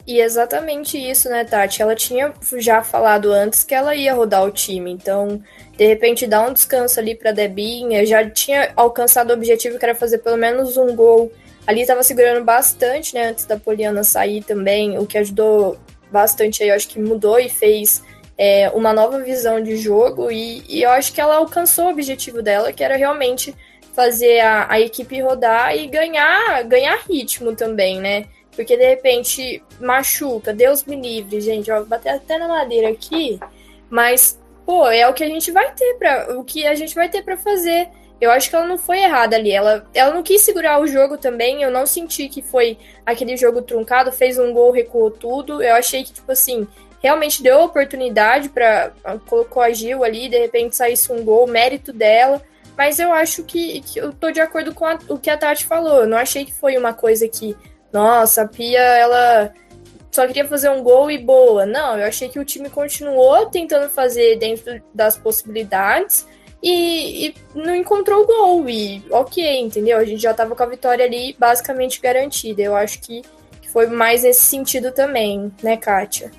[0.07, 1.82] E exatamente isso, né, Tati?
[1.82, 5.42] Ela tinha já falado antes que ela ia rodar o time, então,
[5.76, 9.94] de repente, dar um descanso ali pra Debinha, já tinha alcançado o objetivo que era
[9.94, 11.30] fazer pelo menos um gol.
[11.71, 15.79] Ali estava segurando bastante, né, antes da Poliana sair também, o que ajudou
[16.11, 18.03] bastante aí, eu acho que mudou e fez
[18.37, 22.43] é, uma nova visão de jogo, e, e, eu acho que ela alcançou o objetivo
[22.43, 23.55] dela, que era realmente
[23.95, 28.25] fazer a, a equipe rodar e ganhar, ganhar ritmo também, né?
[28.51, 33.39] Porque de repente machuca, Deus me livre, gente, vou bater até na madeira aqui,
[33.89, 37.09] mas pô, é o que a gente vai ter para o que a gente vai
[37.09, 37.89] ter para fazer.
[38.21, 39.51] Eu acho que ela não foi errada ali.
[39.51, 41.62] Ela, ela não quis segurar o jogo também.
[41.62, 45.62] Eu não senti que foi aquele jogo truncado, fez um gol, recuou tudo.
[45.62, 46.68] Eu achei que, tipo assim,
[47.03, 48.93] realmente deu oportunidade para
[49.27, 52.43] colocou a Gil ali, de repente saísse um gol, mérito dela.
[52.77, 55.66] Mas eu acho que, que eu tô de acordo com a, o que a Tati
[55.66, 56.01] falou.
[56.01, 57.57] Eu não achei que foi uma coisa que
[57.93, 59.53] nossa, a Pia, ela
[60.11, 61.66] só queria fazer um gol e boa.
[61.66, 66.27] Não, eu achei que o time continuou tentando fazer dentro das possibilidades
[66.62, 68.68] e, e não encontrou o gol.
[68.68, 69.98] E ok, entendeu?
[69.98, 72.62] A gente já tava com a vitória ali basicamente garantida.
[72.62, 73.22] Eu acho que,
[73.72, 76.30] foi mais nesse sentido também, né, Kátia?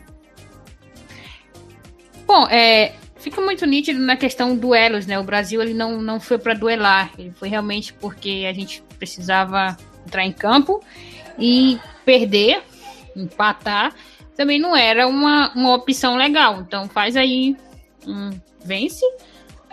[2.28, 5.18] Bom, é, fica muito nítido na questão duelos, né?
[5.18, 9.78] O Brasil ele não, não foi para duelar, ele foi realmente porque a gente precisava
[10.06, 10.84] entrar em campo
[11.40, 12.62] e perder,
[13.16, 13.94] empatar,
[14.36, 16.62] também não era uma, uma opção legal.
[16.62, 17.56] Então faz aí
[18.06, 18.32] um
[18.64, 19.06] vence,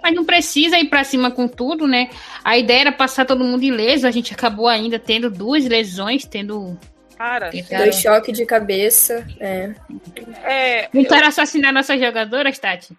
[0.03, 2.11] mas não precisa ir para cima com tudo, né?
[2.44, 6.78] A ideia era passar todo mundo ileso, a gente acabou ainda tendo duas lesões, tendo
[7.16, 9.26] Cara, dois choques de cabeça.
[9.40, 9.74] É.
[10.44, 11.28] é Tentaram eu...
[11.28, 12.96] assassinar nossas jogadoras, Tati?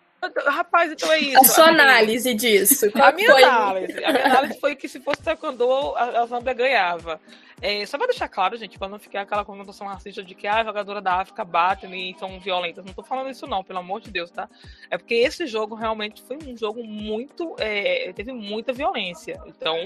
[0.48, 1.40] Rapaz, então é isso.
[1.40, 2.88] A sua análise disso.
[2.96, 3.44] a minha foi?
[3.44, 4.04] análise.
[4.04, 7.22] A minha análise foi que se fosse taekwondo, a, Zambia ganhava.
[7.62, 10.62] É, só pra deixar claro, gente, pra não ficar aquela conotação racista de que ah,
[10.62, 12.86] a jogadora da África batem e são violentas.
[12.86, 14.50] Não tô falando isso, não, pelo amor de Deus, tá?
[14.90, 17.56] É porque esse jogo realmente foi um jogo muito.
[17.58, 19.42] É, teve muita violência.
[19.46, 19.78] Então,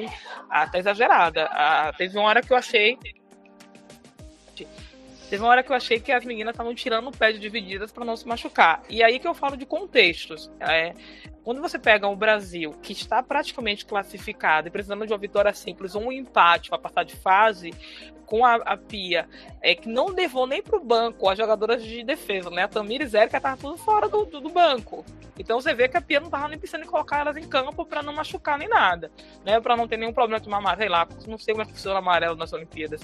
[0.50, 1.46] até exagerada.
[1.52, 2.98] Ah, teve uma hora que eu achei
[5.34, 7.92] Teve uma hora que eu achei que as meninas estavam tirando o pé de divididas
[7.92, 8.84] para não se machucar.
[8.88, 10.52] E aí que eu falo de contextos.
[10.60, 10.94] É,
[11.44, 15.96] quando você pega o Brasil, que está praticamente classificado e precisando de uma vitória simples
[15.96, 17.72] um empate para passar de fase,
[18.34, 19.30] com a, a Pia,
[19.62, 22.64] é, que não levou nem para o banco as jogadoras de defesa, né?
[22.64, 25.06] A Tamires e Erika estavam tudo fora do, do, do, banco.
[25.38, 27.86] Então você vê que a Pia não estava nem pensando em colocar elas em campo
[27.86, 29.12] para não machucar nem nada,
[29.46, 29.62] né?
[29.62, 32.00] Para não ter nenhum problema de mamar, sei lá, não sei como é que funciona
[32.00, 33.02] amarelo nas Olimpíadas.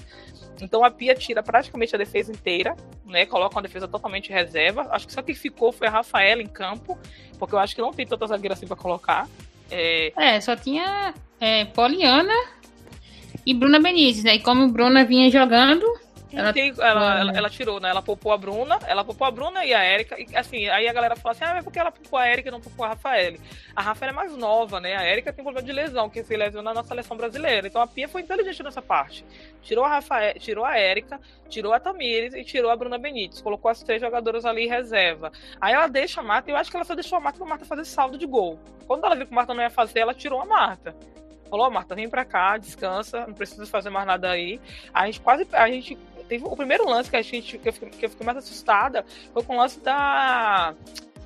[0.60, 3.26] Então a Pia tira praticamente a defesa inteira, né?
[3.26, 4.88] Coloca uma defesa totalmente reserva.
[4.90, 6.98] Acho que só que ficou foi a Rafaela em campo,
[7.38, 9.28] porque eu acho que não tem tanta zagueira assim para colocar.
[9.70, 10.12] É...
[10.16, 12.34] é, só tinha é, Poliana
[13.46, 14.34] e Bruna Benítez, né?
[14.34, 15.86] E como Bruna vinha jogando.
[16.32, 17.90] Ela, tem, ela, ela, ela, tirou, né?
[17.90, 20.16] Ela poupou a Bruna, ela poupou a Bruna e a Erika.
[20.18, 22.48] E assim, aí a galera fala assim: ah, mas por que ela poupou a Erika
[22.48, 23.36] e não poupou a Rafael?
[23.74, 24.96] A Rafael é mais nova, né?
[24.96, 27.66] A Erika tem problema de lesão, que se lesiona na seleção brasileira.
[27.66, 29.24] Então a Pia foi inteligente nessa parte.
[29.62, 33.40] Tirou a Rafael, tirou a Erika, tirou a Tamires e tirou a Bruna Benítez.
[33.40, 35.32] Colocou as três jogadoras ali em reserva.
[35.60, 37.64] Aí ela deixa a Marta, eu acho que ela só deixou a Marta pra Marta
[37.64, 38.58] fazer saldo de gol.
[38.86, 40.94] Quando ela viu que a Marta não ia fazer, ela tirou a Marta
[41.50, 44.60] falou, oh, Marta, vem pra cá, descansa, não precisa fazer mais nada aí.
[44.94, 45.98] A gente quase, a gente
[46.30, 49.04] teve o primeiro lance que a gente, que eu fiquei, que eu fiquei mais assustada
[49.32, 50.74] foi com o lance da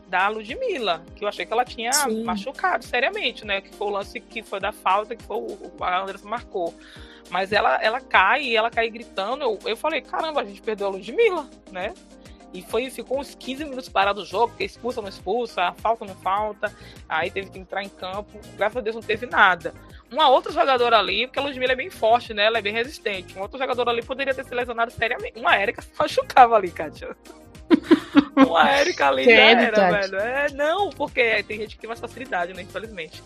[0.09, 2.23] da Ludmilla, que eu achei que ela tinha Sim.
[2.25, 3.61] machucado seriamente, né?
[3.61, 6.73] Que foi o lance que foi da falta, que foi o, a Andressa marcou.
[7.31, 9.43] Mas ela, ela cai e ela cai gritando.
[9.43, 11.93] Eu, eu falei, caramba, a gente perdeu a Ludmilla, né?
[12.55, 16.05] E foi, ficou uns 15 minutos parado o jogo, porque expulsa ou não expulsa, falta
[16.05, 16.73] ou não falta.
[17.09, 18.39] Aí teve que entrar em campo.
[18.57, 19.75] Graças a Deus não teve nada.
[20.09, 22.45] Uma outra jogadora ali, porque a Ludmilla é bem forte, né?
[22.45, 23.35] Ela é bem resistente.
[23.35, 25.37] Uma outra jogadora ali poderia ter se lesionado seriamente.
[25.37, 27.17] Uma Érica se machucava ali, Kátia.
[28.37, 30.17] Uma Érica ali já era, velho.
[30.17, 32.63] É, não, porque tem gente que tem mais facilidade, né?
[32.63, 33.21] Infelizmente.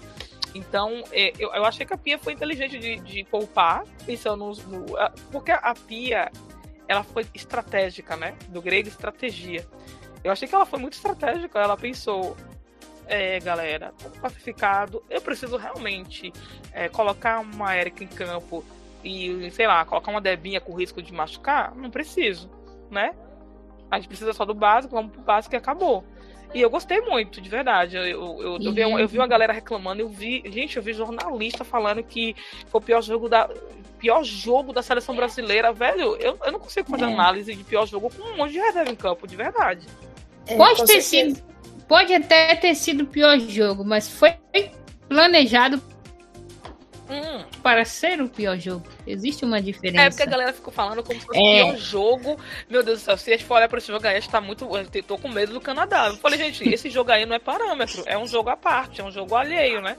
[0.55, 4.55] Então, é, eu, eu achei que a Pia foi inteligente de, de poupar, pensando no,
[4.55, 4.87] no.
[5.31, 6.31] Porque a Pia,
[6.89, 8.35] ela foi estratégica, né?
[8.49, 9.69] Do grego, estratégia.
[10.25, 11.59] Eu achei que ela foi muito estratégica.
[11.59, 12.37] Ela pensou,
[13.07, 16.33] é, galera, classificado, eu preciso realmente
[16.73, 18.65] é, colocar uma Erika em campo
[19.05, 21.75] e, sei lá, colocar uma Debinha com risco de machucar?
[21.77, 22.51] Não preciso,
[22.91, 23.15] né?
[23.91, 26.05] A gente precisa só do básico, vamos pro básico e acabou.
[26.55, 27.97] E eu gostei muito, de verdade.
[27.97, 30.43] Eu, eu, eu, eu vi, eu vi uma galera reclamando, eu vi.
[30.47, 32.35] Gente, eu vi jornalista falando que
[32.69, 33.49] foi o pior jogo da.
[33.99, 36.17] Pior jogo da seleção brasileira, velho.
[36.17, 37.13] Eu, eu não consigo fazer É.
[37.13, 39.87] análise de pior jogo com um monte de reserva em campo, de verdade.
[40.47, 41.35] É, Pode ter certeza.
[41.37, 41.49] sido.
[41.87, 44.35] Pode até ter sido o pior jogo, mas foi
[45.09, 45.83] planejado
[47.11, 47.43] Hum.
[47.63, 48.85] para ser o pior jogo.
[49.07, 50.05] Existe uma diferença.
[50.05, 51.65] É porque a galera ficou falando como se fosse o É.
[51.65, 52.37] pior jogo.
[52.69, 54.31] Meu Deus do céu, se a gente for olhar pra esse jogo aí, a gente
[54.31, 54.69] tá muito.
[54.77, 56.09] Eu tô com medo do Canadá.
[56.09, 59.05] Eu falei, gente, esse jogo aí não é parâmetro, é um jogo à parte, é
[59.05, 59.97] um jogo alheio, né?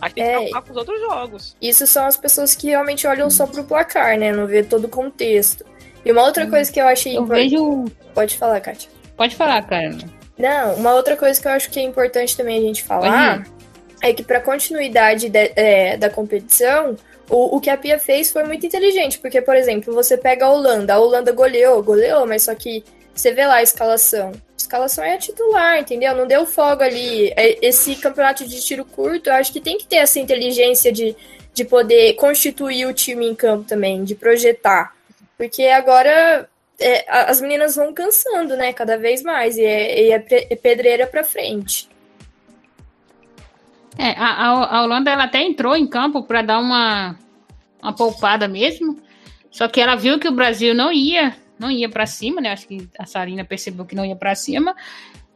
[0.00, 0.32] A gente tem que É.
[0.36, 1.56] preocupar com os outros jogos.
[1.60, 4.32] Isso são as pessoas que realmente olham só pro placar, né?
[4.32, 5.64] Não vê todo o contexto.
[6.04, 7.50] E uma outra coisa que eu achei Eu importante.
[7.50, 7.84] vejo.
[8.14, 8.90] Pode falar, Kátia.
[9.16, 9.96] Pode falar, cara.
[10.38, 13.46] Não, uma outra coisa que eu acho que é importante também a gente falar
[14.08, 16.96] é que para continuidade de- é, da competição,
[17.30, 20.50] o, o que a Pia fez foi muito inteligente, porque, por exemplo, você pega a
[20.52, 22.84] Holanda, a Holanda goleou, goleou, mas só que
[23.14, 24.30] você vê lá a escalação.
[24.32, 26.14] A escalação é a titular, entendeu?
[26.14, 27.32] Não deu folga ali.
[27.36, 31.16] É- Esse campeonato de tiro curto, eu acho que tem que ter essa inteligência de,
[31.54, 34.92] de poder constituir o time em campo também, de projetar.
[35.38, 36.48] Porque agora
[36.78, 38.72] é, as meninas vão cansando, né?
[38.72, 39.56] Cada vez mais.
[39.56, 41.88] E é, é é pedreira pra frente.
[43.96, 47.16] É, a, a- Holanda ela até entrou em campo para dar uma,
[47.82, 48.98] uma poupada mesmo.
[49.50, 52.52] Só que ela viu que o Brasil não ia, não ia para cima, né?
[52.52, 54.74] Acho que a Sarina percebeu que não ia para cima.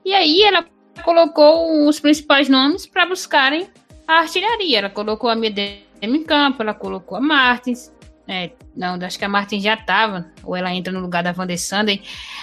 [0.05, 0.65] E aí ela
[1.05, 3.69] colocou os principais nomes para buscarem
[4.07, 4.79] a artilharia.
[4.79, 7.93] Ela colocou a Medema em campo, ela colocou a Martins.
[8.27, 11.47] É, não, acho que a Martins já estava, ou ela entra no lugar da Van
[11.47, 12.03] der Sanden.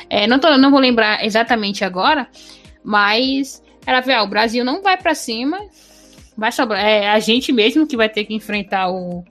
[0.10, 2.28] É, não, tô- não vou lembrar exatamente agora,
[2.84, 5.60] mas ela vê, ah, o Brasil não vai para cima,
[6.38, 6.84] vai sobrar.
[6.84, 9.24] É a gente mesmo que vai ter que enfrentar o,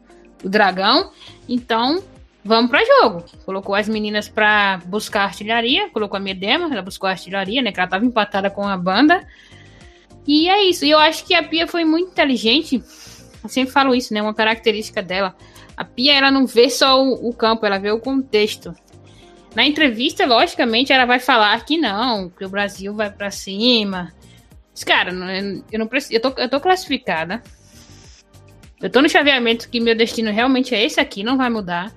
[0.43, 1.11] o dragão.
[1.49, 2.03] Então,
[2.45, 3.25] vamos para jogo.
[3.45, 7.73] Colocou as meninas para buscar artilharia, colocou a Medema, ela buscou artilharia, né?
[7.73, 9.27] Que ela tava empatada com a banda.
[10.27, 10.85] E é isso.
[10.85, 12.83] E eu acho que a Pia foi muito inteligente.
[13.43, 14.23] Eu sempre falo isso, né?
[14.23, 15.35] Uma característica dela.
[15.77, 18.75] A Pia, ela não vê só o, o campo, ela vê o contexto.
[19.55, 24.13] Na entrevista, logicamente, ela vai falar que não, que o Brasil vai para cima,
[24.83, 25.31] Cara, não-
[25.71, 26.15] eu não preciso.
[26.15, 27.43] Eu tô, eu tô classificada.
[28.81, 31.93] Eu tô no chaveamento que meu destino realmente é esse aqui, não vai mudar.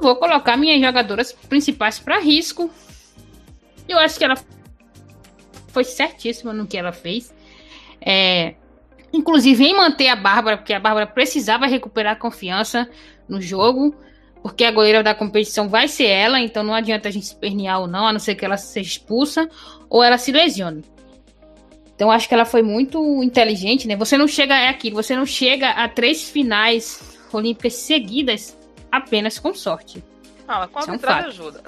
[0.00, 2.70] Vou colocar minhas jogadoras principais para risco.
[3.88, 4.34] Eu acho que ela
[5.68, 7.32] foi certíssima no que ela fez.
[8.00, 8.54] É,
[9.12, 12.88] inclusive em manter a Bárbara, porque a Bárbara precisava recuperar a confiança
[13.28, 13.94] no jogo.
[14.42, 17.86] Porque a goleira da competição vai ser ela, então não adianta a gente espernear ou
[17.86, 19.48] não, a não ser que ela seja expulsa
[19.88, 20.84] ou ela se lesione.
[21.94, 23.96] Então acho que ela foi muito inteligente, né?
[23.96, 28.56] Você não chega é aquilo, você não chega a três finais olímpicas seguidas
[28.90, 30.02] apenas com sorte.
[30.46, 31.62] Ah, com a Isso é um arbitragem ajuda.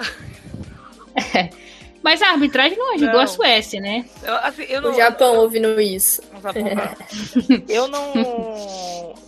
[2.03, 3.21] Mas a arbitragem não ajudou Não.
[3.21, 4.05] a Suécia, né?
[4.23, 6.21] Eu, assim, eu não, O Japão ouvindo isso.
[6.21, 6.53] Comprar.
[7.67, 8.13] eu não.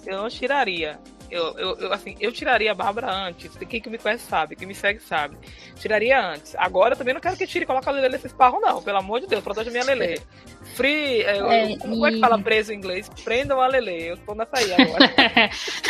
[0.06, 1.00] Eu não tiraria.
[1.30, 3.56] Eu, eu, eu, assim, eu tiraria a Bárbara antes.
[3.68, 5.38] Quem que me conhece sabe, quem me segue sabe.
[5.76, 6.56] Tiraria antes.
[6.56, 8.82] Agora eu também não quero que tire e coloque a Lele nesse esparro, não.
[8.82, 10.22] Pelo amor de Deus, proteja minha Lele.
[10.76, 11.22] Free.
[11.24, 11.38] é,
[11.74, 13.10] É, como é que e- fala preso em inglês?
[13.24, 14.08] Prendam a Lele.
[14.10, 15.00] Eu tô nessa aí agora.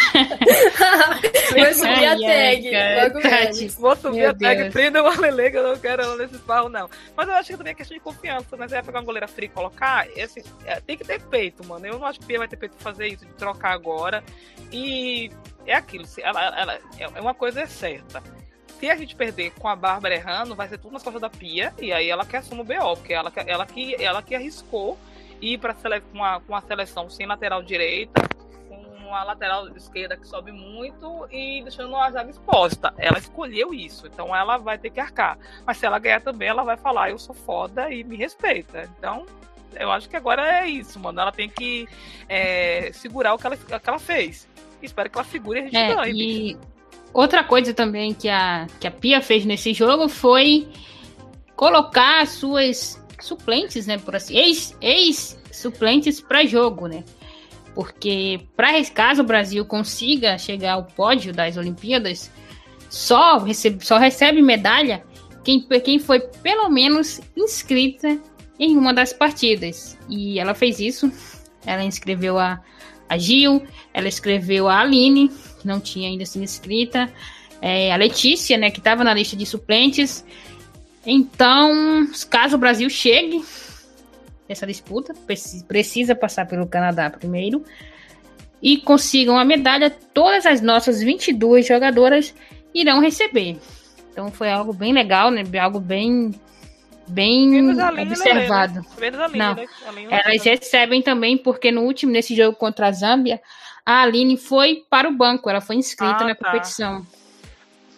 [1.53, 2.71] Vai subir a tag.
[3.13, 3.75] logo menos.
[3.75, 4.73] Vou subir Meu a tag, Deus.
[4.73, 6.89] prendam a Lele, que eu não quero ela nesse esparro, não.
[7.15, 8.67] Mas eu acho que também é questão de confiança, né?
[8.67, 11.65] Você vai pegar uma goleira free e colocar, e, assim, é, tem que ter peito,
[11.65, 11.85] mano.
[11.85, 14.23] Eu não acho que Pia vai ter peito de fazer isso, de trocar agora.
[14.71, 15.31] E
[15.65, 18.21] é aquilo, ela, ela- é uma coisa é certa.
[18.79, 21.73] Se a gente perder com a Bárbara errando, vai ser tudo nas costas da Pia,
[21.79, 24.97] e aí ela que assume o BO, porque ela, que- ela, que, ela que arriscou
[25.41, 25.73] ir para
[26.13, 28.21] com a, com a seleção sem lateral direita,
[28.69, 32.93] com a lateral esquerda que sobe muito e deixando a zaga exposta.
[32.97, 35.37] Ela escolheu isso, então ela vai ter que arcar.
[35.65, 38.89] Mas se ela ganhar também, ela vai falar: eu sou foda e me respeita.
[38.97, 39.25] Então,
[39.75, 41.19] eu acho que agora é isso, mano.
[41.19, 41.87] Ela tem que
[42.29, 44.47] é, segurar o que ela, o que ela fez.
[44.81, 46.21] Espero que ela segure e a gente É, ganhe.
[46.51, 46.57] e
[47.13, 50.67] outra coisa também que a, que a Pia fez nesse jogo foi
[51.55, 57.03] colocar as suas suplentes, né, por assim, ex, ex-suplentes para jogo, né?
[57.75, 62.31] Porque para caso o Brasil consiga chegar ao pódio das Olimpíadas,
[62.89, 65.03] só recebe, só recebe medalha
[65.43, 68.19] quem, quem foi pelo menos inscrita
[68.59, 69.97] em uma das partidas.
[70.09, 71.11] E ela fez isso.
[71.65, 72.61] Ela inscreveu a,
[73.07, 77.11] a Gil, ela escreveu a Aline, que não tinha ainda sido inscrita,
[77.61, 80.25] é, a Letícia, né, que estava na lista de suplentes.
[81.05, 83.43] Então, caso o Brasil chegue
[84.47, 87.63] nessa disputa, preci- precisa passar pelo Canadá primeiro
[88.61, 92.33] e consigam a medalha, todas as nossas 22 jogadoras
[92.73, 93.57] irão receber.
[94.11, 95.43] Então foi algo bem legal, né?
[95.61, 96.33] Algo bem
[97.07, 98.73] bem Menos a Aline, observado.
[98.75, 98.85] né?
[98.99, 99.55] Menos a Não.
[99.55, 99.65] né?
[100.11, 103.41] A Elas recebem também, porque no último, nesse jogo contra a Zâmbia,
[103.85, 106.45] a Aline foi para o banco, ela foi inscrita Ah, na tá.
[106.45, 107.05] competição.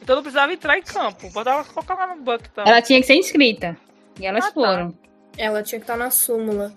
[0.01, 1.29] Então não precisava entrar em campo.
[1.29, 2.65] Botava colocar lá no banco então.
[2.65, 3.77] Ela tinha que ser inscrita.
[4.19, 4.53] E elas Ah, tá.
[4.53, 4.93] foram.
[5.38, 6.73] Ela tinha que estar na súmula.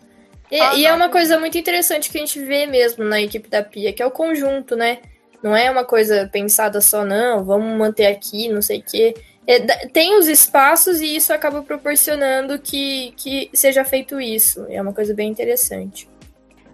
[0.51, 0.97] E, Ah, e é tá.
[0.97, 4.07] uma coisa muito interessante que a gente vê mesmo na equipe da Pia, que é
[4.07, 4.99] o conjunto, né?
[5.43, 9.15] Não é uma coisa pensada só, não, vamos manter aqui, não sei o quê.
[9.47, 14.65] É, tem os espaços e isso acaba proporcionando que, que seja feito isso.
[14.71, 16.09] É uma coisa bem interessante.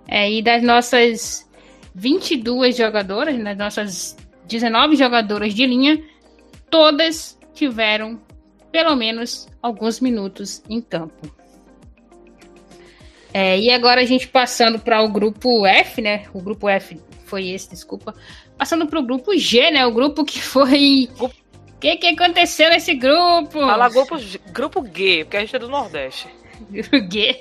[0.07, 1.49] É, e das nossas
[1.95, 4.17] 22 jogadoras, das nossas
[4.47, 6.03] 19 jogadoras de linha,
[6.71, 8.21] todas tiveram
[8.73, 11.31] pelo menos alguns minutos em campo.
[13.33, 16.25] É, e agora a gente passando para o grupo F, né?
[16.35, 18.15] O grupo F foi esse, desculpa.
[18.59, 19.87] Passando para o grupo G, né?
[19.87, 21.09] O grupo que foi.
[21.21, 21.31] O
[21.79, 23.53] que, que aconteceu nesse grupo?
[23.61, 26.29] Fala grupo, G- grupo G, porque a gente é do Nordeste.
[27.11, 27.41] G.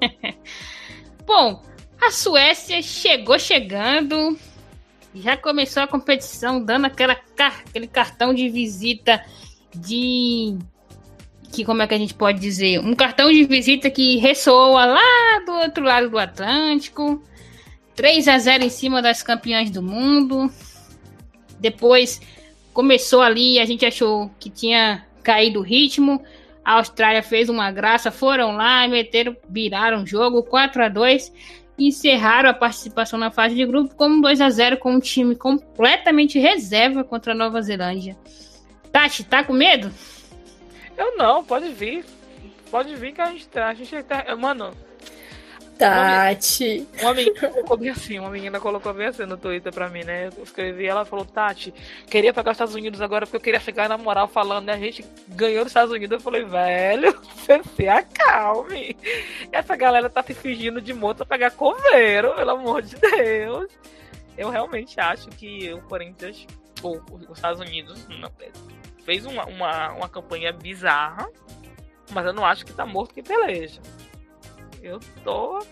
[1.26, 1.62] Bom,
[2.02, 4.36] a Suécia chegou chegando.
[5.14, 9.24] Já começou a competição dando aquela, aquele cartão de visita
[9.74, 10.58] de.
[11.52, 12.80] Que como é que a gente pode dizer?
[12.80, 17.22] Um cartão de visita que ressoa lá do outro lado do Atlântico.
[17.94, 20.50] 3 a 0 em cima das campeãs do mundo.
[21.60, 22.20] Depois
[22.72, 26.24] começou ali, a gente achou que tinha caído o ritmo.
[26.64, 31.32] A Austrália fez uma graça, foram lá, meteram, viraram o jogo 4 a 2
[31.88, 36.38] encerraram a participação na fase de grupo como 2 a 0 com um time completamente
[36.38, 38.16] reserva contra a Nova Zelândia.
[38.90, 39.92] Tati, tá com medo?
[40.96, 42.04] Eu não, pode vir.
[42.70, 43.68] Pode vir que a gente tá.
[43.68, 44.36] A gente tá.
[44.36, 44.72] Mano,
[45.78, 46.86] Tati.
[47.00, 50.30] uma menina colocou bem assim, uma menina colocou bem assim no Twitter pra mim, né?
[50.36, 51.72] Eu escrevi, ela falou, Tati,
[52.08, 54.74] queria pegar os Estados Unidos agora porque eu queria chegar na moral falando, né?
[54.74, 56.18] A gente ganhou os Estados Unidos.
[56.18, 58.96] Eu falei, velho, você se acalme.
[59.50, 63.68] Essa galera tá se fingindo de moto pra pegar coveiro, pelo amor de Deus.
[64.36, 66.46] Eu realmente acho que o Corinthians,
[66.82, 68.06] ou os Estados Unidos,
[69.04, 71.28] fez uma, uma, uma campanha bizarra,
[72.10, 73.80] mas eu não acho que tá morto que peleja.
[74.82, 75.64] Eu tô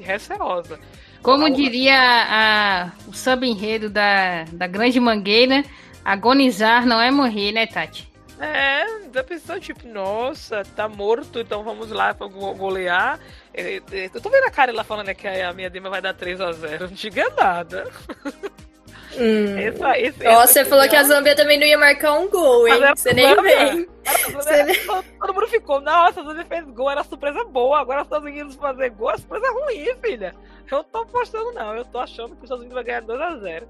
[0.00, 0.78] receosa.
[1.22, 5.64] Como diria a, o sub-enredo da, da Grande Mangueira,
[6.04, 8.08] agonizar não é morrer, né, Tati?
[8.38, 13.18] É, da pessoa, tipo, nossa, tá morto, então vamos lá pra go- golear.
[13.52, 16.00] É, é, Eu tô vendo a cara lá falando né, que a minha Dema vai
[16.00, 16.80] dar 3x0.
[16.82, 17.90] Não diga nada.
[19.16, 19.58] Hum.
[19.58, 22.68] Essa, esse, Ó, esse- você falou que a Zâmbia também não ia marcar um gol,
[22.68, 22.78] hein?
[22.80, 23.84] Mas Você nem vem.
[24.32, 27.80] Todo, todo- todo mundo ficou, nossa, a Zâmbia fez gol, era surpresa boa.
[27.80, 30.34] Agora os Estados Unidos fazer gol, é surpresa ruim, filha.
[30.70, 31.74] Eu não tô apostando, não.
[31.74, 33.66] Eu tô achando que os Estados Unidos vai ganhar 2x0.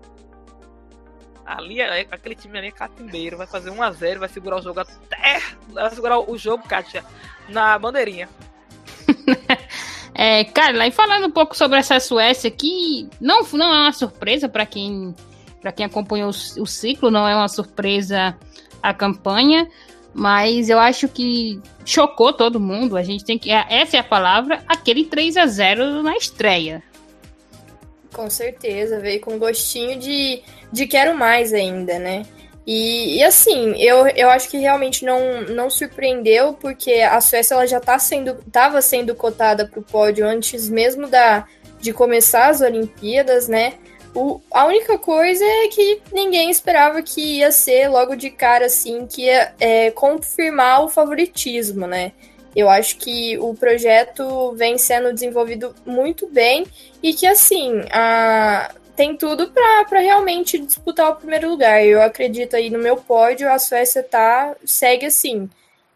[1.46, 5.40] Ali, é- aquele time ali é catimbeiro, vai fazer 1x0, vai segurar o jogo até.
[5.68, 7.04] Vai segurar o jogo, Kátia,
[7.48, 8.28] na bandeirinha.
[10.20, 14.48] É, Carla, e falando um pouco sobre essa Suécia, que não, não é uma surpresa
[14.48, 15.14] para quem,
[15.76, 18.36] quem acompanhou o, o ciclo, não é uma surpresa
[18.82, 19.68] a campanha,
[20.12, 22.96] mas eu acho que chocou todo mundo.
[22.96, 23.48] A gente tem que.
[23.52, 26.82] é- Essa é a palavra, aquele 3 a 0 na estreia.
[28.12, 30.42] Com certeza, veio com gostinho de,
[30.72, 32.26] de quero mais ainda, né?
[32.70, 37.66] E, e assim, eu, eu acho que realmente não, não surpreendeu, porque a Suécia ela
[37.66, 41.46] já tá sendo, tava sendo cotada para o pódio antes mesmo da,
[41.80, 43.72] de começar as Olimpíadas, né?
[44.14, 49.06] O, a única coisa é que ninguém esperava que ia ser logo de cara assim,
[49.06, 52.12] que ia é, confirmar o favoritismo, né?
[52.54, 56.66] Eu acho que o projeto vem sendo desenvolvido muito bem
[57.02, 58.74] e que, assim, a...
[58.98, 61.86] tem tudo para realmente disputar o primeiro lugar.
[61.86, 65.48] Eu acredito aí no meu pódio, a Suécia tá, segue assim,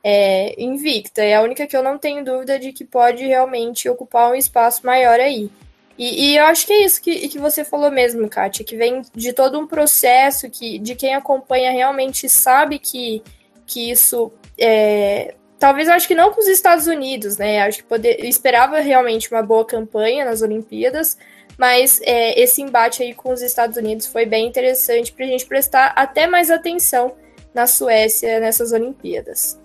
[0.04, 1.20] é, invicta.
[1.20, 4.86] É a única que eu não tenho dúvida de que pode realmente ocupar um espaço
[4.86, 5.50] maior aí.
[5.98, 9.02] E, e eu acho que é isso que, que você falou mesmo, Kátia, que vem
[9.12, 13.20] de todo um processo que de quem acompanha realmente sabe que,
[13.66, 17.62] que isso é, talvez eu acho que não com os Estados Unidos, né?
[17.62, 21.16] Acho que poder, esperava realmente uma boa campanha nas Olimpíadas,
[21.62, 25.46] mas é, esse embate aí com os Estados Unidos foi bem interessante para a gente
[25.46, 27.14] prestar até mais atenção
[27.54, 29.60] na Suécia nessas Olimpíadas.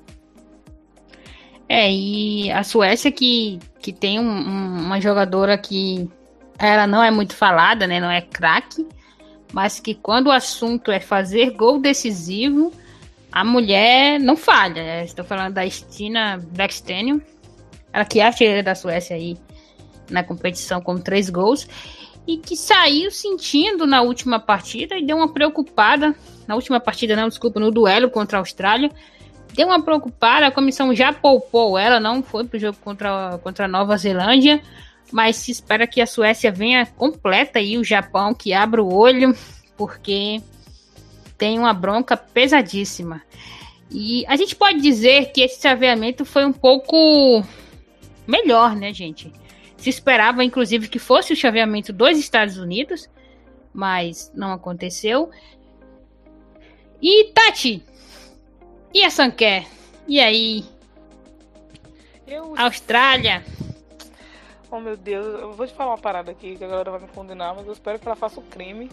[1.67, 6.07] É, e a Suécia que, que tem um- um- uma jogadora que
[6.59, 7.99] ela não é muito falada, né?
[7.99, 8.87] Não é craque,
[9.51, 12.71] mas que quando o assunto é fazer gol decisivo,
[13.31, 15.03] a mulher não falha.
[15.03, 17.23] Estou falando da Stina Blackstenius,
[17.91, 19.35] ela que é a artilheira da Suécia aí
[20.09, 21.67] na competição com três gols.
[22.27, 26.13] e que saiu sentindo na última partida e deu uma preocupada.
[26.45, 28.91] Na última partida, não, desculpa, no duelo contra a Austrália.
[29.53, 33.67] Deu uma preocupada, a comissão já poupou ela, não foi pro jogo contra, contra a
[33.67, 34.61] Nova Zelândia,
[35.09, 39.33] mas se espera que a Suécia venha completa e o Japão que abra o olho,
[39.77, 40.41] porque
[41.37, 43.21] tem uma bronca pesadíssima.
[43.89, 47.41] E a gente pode dizer que esse chaveamento foi um pouco
[48.27, 49.31] melhor, né, gente?
[49.77, 53.07] Se esperava, inclusive, que fosse o chaveamento dos Estados Unidos,
[53.73, 55.29] mas não aconteceu.
[57.01, 57.83] E Tati,
[58.93, 59.67] e a Sanquer?
[60.07, 60.65] E aí?
[62.25, 62.55] Eu...
[62.57, 63.45] Austrália?
[64.69, 67.07] Oh meu Deus, eu vou te falar uma parada aqui que a galera vai me
[67.07, 68.91] condenar, mas eu espero que ela faça o um crime.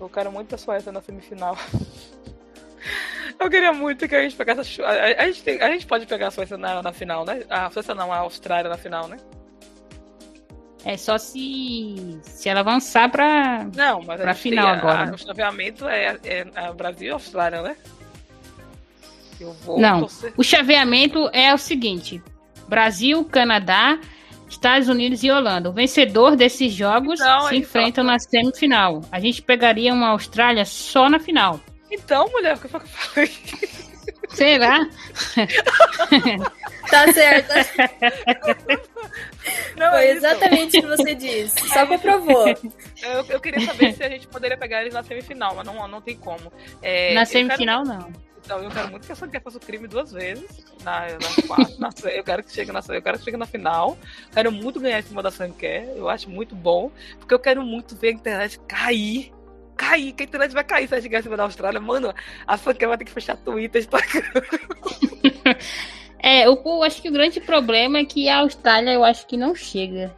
[0.00, 1.56] Eu quero muito a Suécia na semifinal.
[3.38, 6.06] Eu queria muito que a gente pegasse a, a, a, gente, tem, a gente pode
[6.06, 7.44] pegar a Suécia na, na final, né?
[7.48, 9.16] A Suécia não, a Austrália na final, né?
[10.84, 15.10] É só se, se ela avançar pra, não, mas pra final a, agora.
[15.10, 17.76] A, o chaveamento é, é, é Brasil e Austrália, né?
[19.78, 20.34] não, torcer.
[20.36, 22.22] o chaveamento é o seguinte:
[22.68, 23.98] Brasil, Canadá,
[24.48, 25.70] Estados Unidos e Holanda.
[25.70, 29.02] O vencedor desses jogos então, se enfrentam na semifinal.
[29.12, 31.60] A gente pegaria uma Austrália só na final.
[31.90, 33.30] Então, mulher, o que foi que eu falei?
[34.32, 34.88] Será?
[36.90, 37.52] tá certo.
[39.76, 41.68] Não, Foi é exatamente o que você disse.
[41.68, 42.48] Só comprovou.
[42.48, 46.00] Eu, eu queria saber se a gente poderia pegar eles na semifinal, mas não, não
[46.00, 46.52] tem como.
[46.82, 47.98] É, na semifinal, quero...
[47.98, 48.30] não.
[48.44, 50.64] Então, eu quero muito que a Santia faça o crime duas vezes.
[50.82, 53.98] Na, na, quatro, na, eu quero que chegue na eu quero que chegue na final.
[54.32, 55.84] Quero muito ganhar em cima da Sanquer.
[55.94, 56.90] Eu acho muito bom.
[57.18, 59.32] Porque eu quero muito ver a internet cair.
[59.80, 61.80] Cair, que a internet vai cair se a chegar em cima da Austrália.
[61.80, 62.14] Mano,
[62.46, 64.42] a Sanquer vai ter que fechar Twitter, Instagram.
[66.22, 69.54] é, eu acho que o grande problema é que a Austrália eu acho que não
[69.54, 70.14] chega.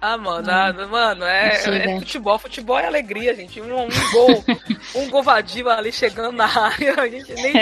[0.00, 2.38] Ah, mano, ah, mano, é, é, futebol.
[2.38, 3.60] Futebol é alegria, gente.
[3.60, 4.44] Um, um gol,
[4.96, 7.52] um gol vadio ali chegando na área, a gente nem.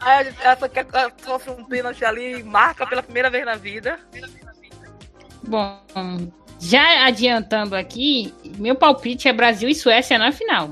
[0.00, 0.86] Aí essa quer
[1.24, 3.98] sofre um pênalti ali e marca pela primeira vez na vida.
[5.42, 5.80] Bom,
[6.58, 10.70] já adiantando aqui, meu palpite é Brasil e Suécia na final.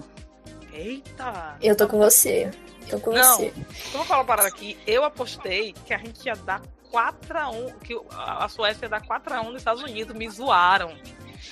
[0.72, 1.56] Eita!
[1.62, 2.50] Eu tô com você.
[2.90, 3.52] Tô com Não, você.
[3.92, 4.76] Vou falar uma parada aqui.
[4.86, 6.60] Eu apostei que a gente ia dar
[6.92, 10.92] 4x1, que a Suécia ia dar 4x1 nos Estados Unidos, me zoaram.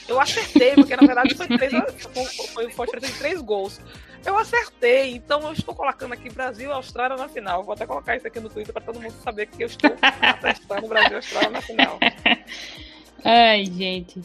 [0.08, 1.72] Eu acertei, porque na verdade foi, três,
[2.12, 3.80] foi, foi, foi de três gols.
[4.24, 7.62] Eu acertei, então eu estou colocando aqui Brasil e Austrália na final.
[7.62, 10.88] Vou até colocar isso aqui no Twitter para todo mundo saber que eu estou apostando
[10.88, 11.98] Brasil e Austrália na final.
[13.24, 14.20] Ai, gente,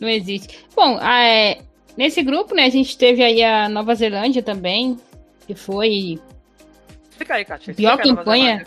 [0.00, 0.64] não existe.
[0.74, 1.58] Bom, é,
[1.96, 4.98] nesse grupo, né, a gente teve aí a Nova Zelândia também,
[5.46, 6.20] que foi.
[7.10, 7.74] Fica aí, Kátia.
[7.74, 8.64] Pior campanha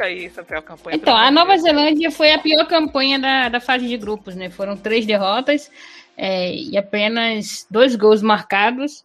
[0.00, 0.96] Explica aí essa pior campanha.
[0.96, 4.48] Então, a Nova Zelândia foi a pior campanha da, da fase de grupos, né?
[4.48, 5.70] Foram três derrotas
[6.16, 9.04] é, e apenas dois gols marcados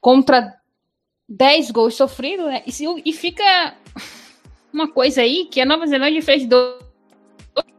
[0.00, 0.54] contra
[1.28, 2.62] dez gols sofridos, né?
[2.66, 3.74] E, e fica
[4.72, 6.82] uma coisa aí que a Nova Zelândia fez dois,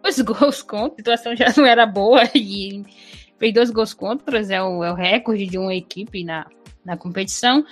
[0.02, 2.84] dois gols contra, a situação já não era boa e
[3.40, 6.46] fez dois gols contra, é o, é o recorde de uma equipe na,
[6.84, 7.66] na competição.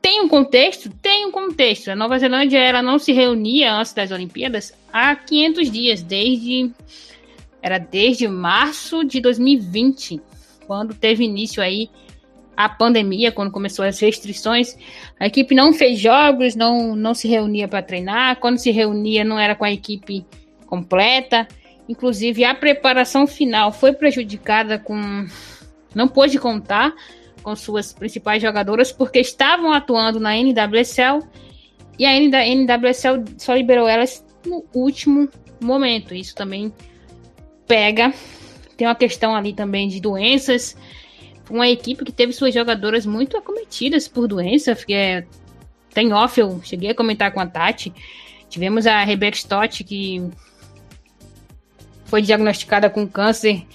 [0.00, 0.90] Tem um contexto?
[1.00, 1.90] Tem um contexto.
[1.90, 6.70] A Nova Zelândia ela não se reunia antes das Olimpíadas há 500 dias, desde
[7.62, 10.20] era desde março de 2020,
[10.66, 11.88] quando teve início aí
[12.54, 14.76] a pandemia, quando começou as restrições.
[15.18, 18.36] A equipe não fez jogos, não, não se reunia para treinar.
[18.36, 20.26] Quando se reunia, não era com a equipe
[20.74, 21.46] completa.
[21.88, 25.26] Inclusive, a preparação final foi prejudicada com.
[25.94, 26.92] Não pôde contar
[27.42, 31.20] com suas principais jogadoras porque estavam atuando na NWSL
[31.98, 35.28] e a NWSL só liberou elas no último
[35.60, 36.14] momento.
[36.14, 36.72] Isso também
[37.66, 38.12] pega.
[38.76, 40.76] Tem uma questão ali também de doenças.
[41.48, 44.76] Uma equipe que teve suas jogadoras muito acometidas por doença.
[44.90, 45.24] É,
[45.92, 47.92] tem off, eu cheguei a comentar com a Tati.
[48.48, 50.30] Tivemos a Rebecca Stott, que
[52.14, 53.66] foi diagnosticada com câncer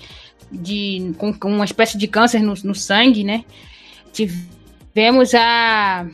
[0.50, 3.44] de com, com uma espécie de câncer no, no sangue, né?
[4.14, 6.08] Tivemos a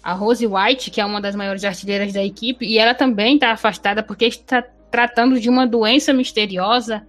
[0.00, 3.50] a Rose White, que é uma das maiores artilheiras da equipe, e ela também está
[3.50, 7.04] afastada porque está tratando de uma doença misteriosa.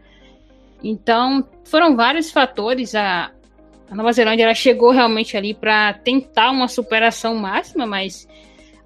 [0.83, 2.95] Então, foram vários fatores.
[2.95, 3.29] A,
[3.91, 8.27] a Nova Zelândia ela chegou realmente ali para tentar uma superação máxima, mas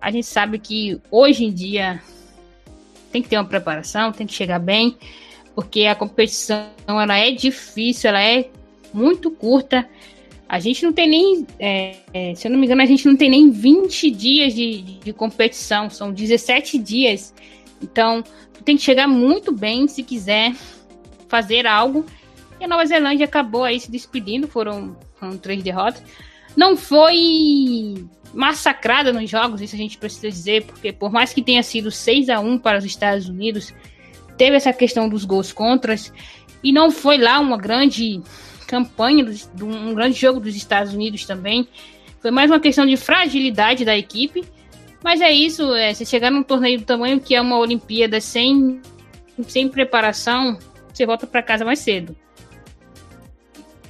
[0.01, 2.01] a gente sabe que hoje em dia
[3.17, 4.95] tem que ter uma preparação, tem que chegar bem
[5.57, 8.47] porque a competição ela é difícil, ela é
[8.93, 9.89] muito curta.
[10.47, 13.15] A gente não tem nem, é, é, se eu não me engano, a gente não
[13.15, 17.33] tem nem 20 dias de, de competição, são 17 dias.
[17.81, 18.23] Então,
[18.63, 20.53] tem que chegar muito bem se quiser
[21.27, 22.05] fazer algo
[22.59, 26.03] E a Nova Zelândia acabou aí se despedindo, foram, foram três derrotas.
[26.55, 31.63] Não foi massacrada nos jogos, isso a gente precisa dizer, porque por mais que tenha
[31.63, 33.73] sido 6 a 1 para os Estados Unidos,
[34.37, 36.13] teve essa questão dos gols contras
[36.63, 38.21] e não foi lá uma grande
[38.67, 39.25] campanha,
[39.61, 41.67] um grande jogo dos Estados Unidos também.
[42.21, 44.43] Foi mais uma questão de fragilidade da equipe.
[45.03, 48.81] Mas é isso, é, se chegar num torneio do tamanho que é uma Olimpíada sem,
[49.47, 50.57] sem preparação,
[50.91, 52.15] você volta para casa mais cedo.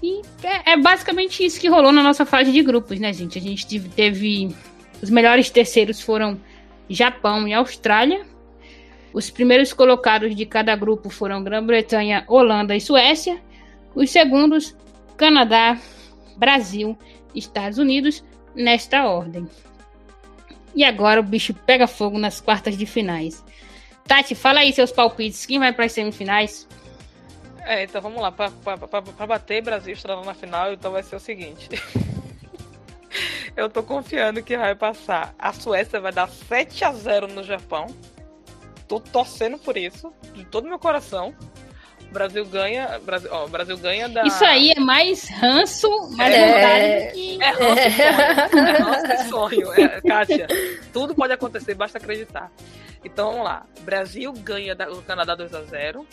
[0.02, 3.38] E é, é, basicamente isso que rolou na nossa fase de grupos, né, gente?
[3.38, 4.56] A gente teve.
[5.02, 6.39] Os melhores terceiros foram
[6.89, 8.26] Japão e Austrália.
[9.14, 13.41] Os primeiros colocados de cada grupo foram Grã-Bretanha, Holanda e Suécia.
[13.95, 14.76] Os segundos,
[15.16, 15.78] Canadá,
[16.36, 16.98] Brasil
[17.34, 18.24] Estados Unidos,
[18.56, 19.48] nesta ordem.
[20.76, 23.43] E agora o bicho pega fogo nas quartas de finais.
[24.06, 25.45] Tati, fala aí seus palpites.
[25.45, 26.68] Quem vai para as semifinais?
[27.68, 28.32] É, então vamos lá.
[28.32, 31.68] Para bater Brasil estrelando na final, então vai ser o seguinte.
[33.57, 35.36] Eu tô confiando que vai passar.
[35.38, 37.88] A Suécia vai dar 7 a 0 no Japão.
[38.88, 41.36] Tô torcendo por isso, de todo meu coração.
[42.09, 42.99] O Brasil ganha.
[42.99, 44.24] Brasil, ó, Brasil ganha da.
[44.24, 46.47] Isso aí é mais ranço, mais é...
[46.47, 47.43] vontade que.
[47.43, 48.63] É ranço e sonho.
[48.63, 49.74] É ranço e sonho.
[49.74, 50.47] É, Kátia,
[50.93, 52.49] tudo pode acontecer, basta acreditar.
[53.03, 53.65] Então vamos lá.
[53.82, 56.07] Brasil ganha do Canadá 2 a 0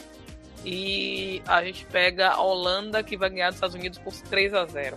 [0.64, 4.64] e a gente pega a Holanda, que vai ganhar dos Estados Unidos por 3 a
[4.64, 4.96] 0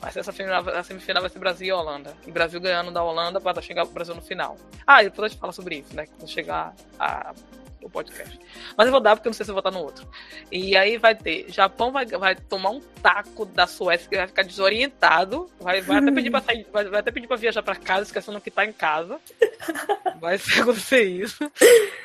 [0.00, 2.14] Mas essa a semifinal vai ser Brasil e Holanda.
[2.26, 4.56] E Brasil ganhando da Holanda para chegar o Brasil no final.
[4.86, 6.06] Ah, e depois a gente fala sobre isso, né?
[6.06, 7.32] Quando chegar a
[7.82, 8.38] o podcast.
[8.76, 10.06] Mas eu vou dar porque eu não sei se eu vou estar no outro.
[10.50, 11.46] E aí vai ter.
[11.48, 15.50] Japão vai, vai tomar um taco da Suécia que vai ficar desorientado.
[15.60, 18.40] Vai, vai até pedir pra sair, vai, vai até pedir pra viajar pra casa, esquecendo
[18.40, 19.18] que tá em casa.
[20.20, 21.50] Vai acontecer isso.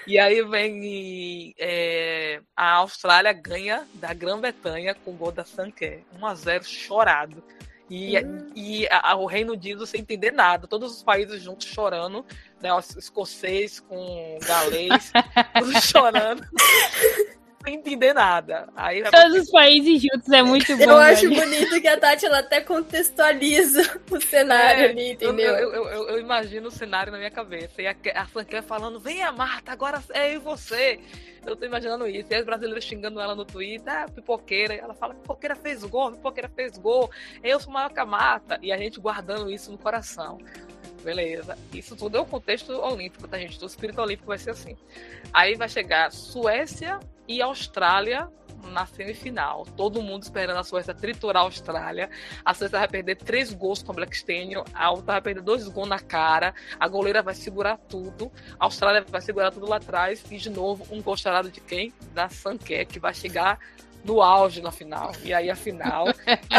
[0.08, 1.54] E aí vem.
[1.60, 6.00] É, a Austrália ganha da Grã-Bretanha com o gol da Sanké.
[6.18, 7.44] 1x0 chorado.
[7.90, 8.52] E, uhum.
[8.56, 12.26] e a, a, o Reino Unido sem entender nada, todos os países juntos chorando,
[12.62, 12.74] né?
[12.74, 15.12] O escocês com galês,
[15.54, 16.44] todos chorando.
[17.66, 18.70] sem entender nada.
[18.76, 20.84] Aí Todos os países juntos é muito bom.
[20.84, 25.56] Eu acho bonito que a Tati ela até contextualiza o cenário é, ali, entendeu?
[25.56, 27.82] Eu, eu, eu, eu, imagino o cenário na minha cabeça.
[27.82, 31.00] E a, a Franquia falando: vem a Marta, agora é eu e você.
[31.46, 32.32] Eu tô imaginando isso.
[32.32, 34.76] E as brasileiras xingando ela no Twitter, ah, pipoqueira.
[34.76, 37.12] E ela fala, pipoqueira fez gol, pipoqueira fez gol.
[37.44, 38.58] Eu sou maior que a mata.
[38.62, 40.40] E a gente guardando isso no coração.
[41.04, 41.56] Beleza.
[41.72, 43.64] Isso tudo é o contexto olímpico, tá, gente?
[43.64, 44.76] O espírito olímpico vai ser assim.
[45.32, 48.30] Aí vai chegar Suécia e Austrália
[48.72, 49.66] na semifinal.
[49.78, 52.10] Todo mundo esperando a Suécia triturar a Austrália.
[52.44, 54.64] A Suécia vai perder três gols com o Blackstenion.
[54.74, 56.54] A outra vai perder dois gols na cara.
[56.80, 58.32] A goleira vai segurar tudo.
[58.60, 60.24] A Austrália vai segurar tudo lá atrás.
[60.30, 61.94] E de novo, um gol charado de quem?
[62.14, 63.60] Da Sanké, que vai chegar
[64.04, 65.12] no auge na final.
[65.24, 66.06] E aí a final.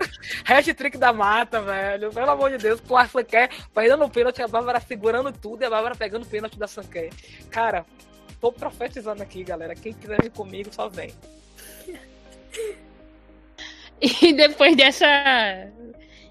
[0.44, 2.12] Hat-trick da mata, velho.
[2.12, 5.64] Pelo amor de Deus, com a Sanké perdendo o pênalti, a Bárbara segurando tudo e
[5.64, 7.10] a Bárbara pegando o pênalti da Sanké.
[7.50, 7.86] Cara,
[8.40, 9.74] tô profetizando aqui, galera.
[9.74, 11.12] Quem quiser vir comigo, só vem.
[14.02, 15.06] E depois dessa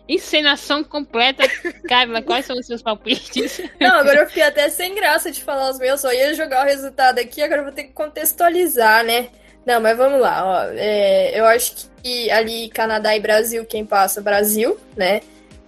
[0.08, 1.44] encenação completa,
[1.88, 3.62] Carla, quais são os seus palpites?
[3.80, 6.68] Não, agora eu fiquei até sem graça de falar os meus, só ia jogar o
[6.68, 9.30] resultado aqui, agora eu vou ter que contextualizar, né?
[9.64, 10.64] Não, mas vamos lá, ó.
[10.72, 15.22] É, eu acho que ali Canadá e Brasil, quem passa, Brasil, né?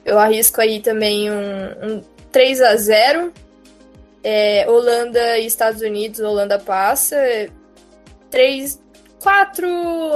[0.03, 3.31] Eu arrisco aí também um, um 3 a 0
[4.23, 7.17] é, Holanda e Estados Unidos, Holanda passa.
[8.29, 8.81] 3,
[9.21, 9.67] 4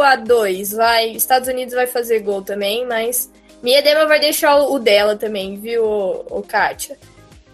[0.01, 1.11] a 2, vai.
[1.11, 3.31] Estados Unidos vai fazer gol também, mas
[3.61, 6.97] Miedema vai deixar o dela também, viu, o, o Kátia?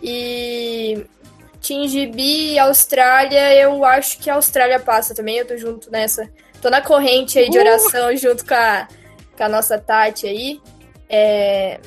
[0.01, 1.05] E
[1.59, 6.29] Tingibi e Austrália, eu acho que a Austrália passa também, eu tô junto nessa.
[6.61, 7.61] Tô na corrente aí de uh!
[7.61, 8.17] oração uh!
[8.17, 8.87] junto com a,
[9.37, 10.61] com a nossa Tati aí.
[11.09, 11.79] É,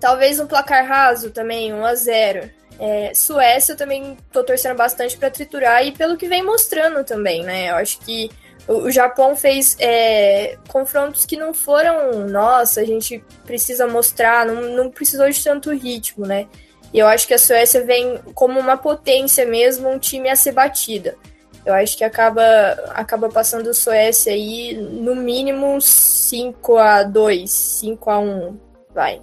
[0.00, 5.16] talvez um placar raso também, 1 a 0 é, Suécia eu também tô torcendo bastante
[5.16, 7.70] para triturar e pelo que vem mostrando também, né?
[7.70, 8.30] Eu acho que
[8.68, 14.62] o, o Japão fez é, confrontos que não foram, nossa, a gente precisa mostrar, não,
[14.76, 16.46] não precisou de tanto ritmo, né?
[16.92, 20.52] E eu acho que a Suécia vem como uma potência mesmo, um time a ser
[20.52, 21.16] batida.
[21.64, 22.42] Eu acho que acaba,
[22.90, 28.58] acaba passando a Suécia aí no mínimo 5 a 2 5 a 1
[28.94, 29.20] vai.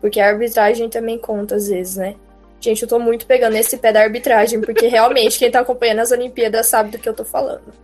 [0.00, 2.14] Porque a arbitragem também conta às vezes, né?
[2.62, 6.12] Gente, eu tô muito pegando esse pé da arbitragem, porque realmente quem tá acompanhando as
[6.12, 7.74] Olimpíadas sabe do que eu tô falando.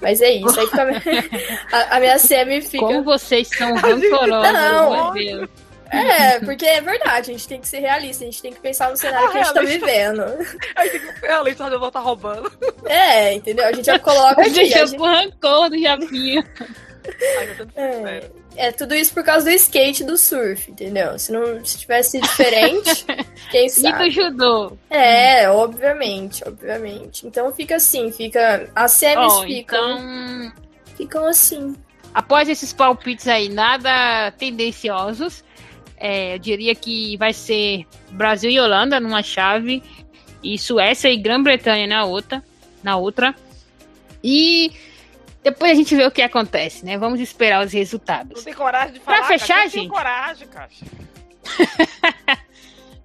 [0.00, 1.02] Mas é isso, aí fica a, minha,
[1.72, 2.84] a, a minha semi fica.
[2.86, 5.48] Como vocês são rancorosos, meu Deus.
[5.90, 8.90] É, porque é verdade, a gente tem que ser realista, a gente tem que pensar
[8.90, 10.22] no cenário que a gente tá vivendo.
[10.74, 12.50] Aí tem que realista, eu vou estar roubando.
[12.86, 13.64] É, entendeu?
[13.66, 14.54] A gente já coloca A aqui.
[14.54, 16.44] gente a é gente- rancor do Japinha.
[17.76, 21.18] É, é tudo isso por causa do skate e do surf, entendeu?
[21.18, 23.04] Se não se tivesse diferente,
[23.50, 24.10] quem sabe?
[24.10, 24.76] judô.
[24.88, 27.26] É, obviamente, obviamente.
[27.26, 28.70] Então fica assim, fica.
[28.74, 30.52] As semis Ó, ficam, então,
[30.96, 31.74] ficam assim.
[32.12, 35.44] após esses palpites aí, nada tendenciosos,
[35.96, 39.82] é, eu diria que vai ser Brasil e Holanda numa chave,
[40.42, 42.42] e Suécia e Grã-Bretanha na outra,
[42.82, 43.34] na outra.
[44.22, 44.72] E
[45.44, 46.96] depois a gente vê o que acontece, né?
[46.98, 48.42] Vamos esperar os Não resultados.
[48.42, 49.28] tem coragem de Pra falar.
[49.28, 49.92] fechar, cara, eu tenho gente?
[49.92, 50.70] coragem, cara.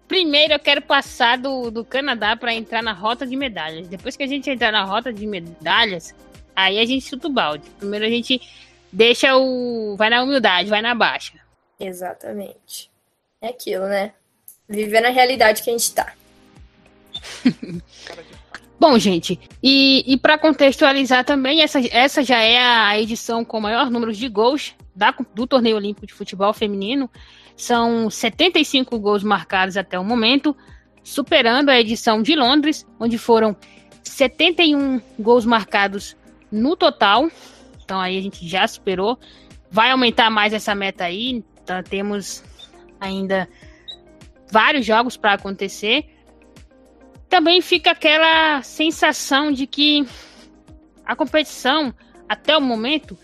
[0.08, 3.88] Primeiro eu quero passar do, do Canadá para entrar na rota de medalhas.
[3.88, 6.16] Depois que a gente entrar na rota de medalhas,
[6.56, 7.70] aí a gente chuta o balde.
[7.78, 8.42] Primeiro a gente
[8.92, 9.96] deixa o.
[9.98, 11.34] Vai na humildade, vai na baixa.
[11.80, 12.90] Exatamente.
[13.42, 14.14] É aquilo, né?
[14.68, 16.14] Viver na realidade que a gente tá.
[18.80, 23.90] Bom, gente, e, e para contextualizar também, essa, essa já é a edição com maior
[23.92, 27.10] número de gols da- do Torneio Olímpico de Futebol Feminino.
[27.58, 30.56] São 75 gols marcados até o momento,
[31.04, 33.54] superando a edição de Londres, onde foram
[34.02, 36.16] 71 gols marcados
[36.50, 37.30] no total.
[37.84, 39.20] Então aí a gente já superou.
[39.70, 41.44] Vai aumentar mais essa meta aí.
[41.64, 42.42] Então temos
[42.98, 43.46] ainda
[44.50, 46.06] vários jogos para acontecer
[47.30, 50.06] também fica aquela sensação de que
[51.06, 51.94] a competição,
[52.28, 53.18] até o momento,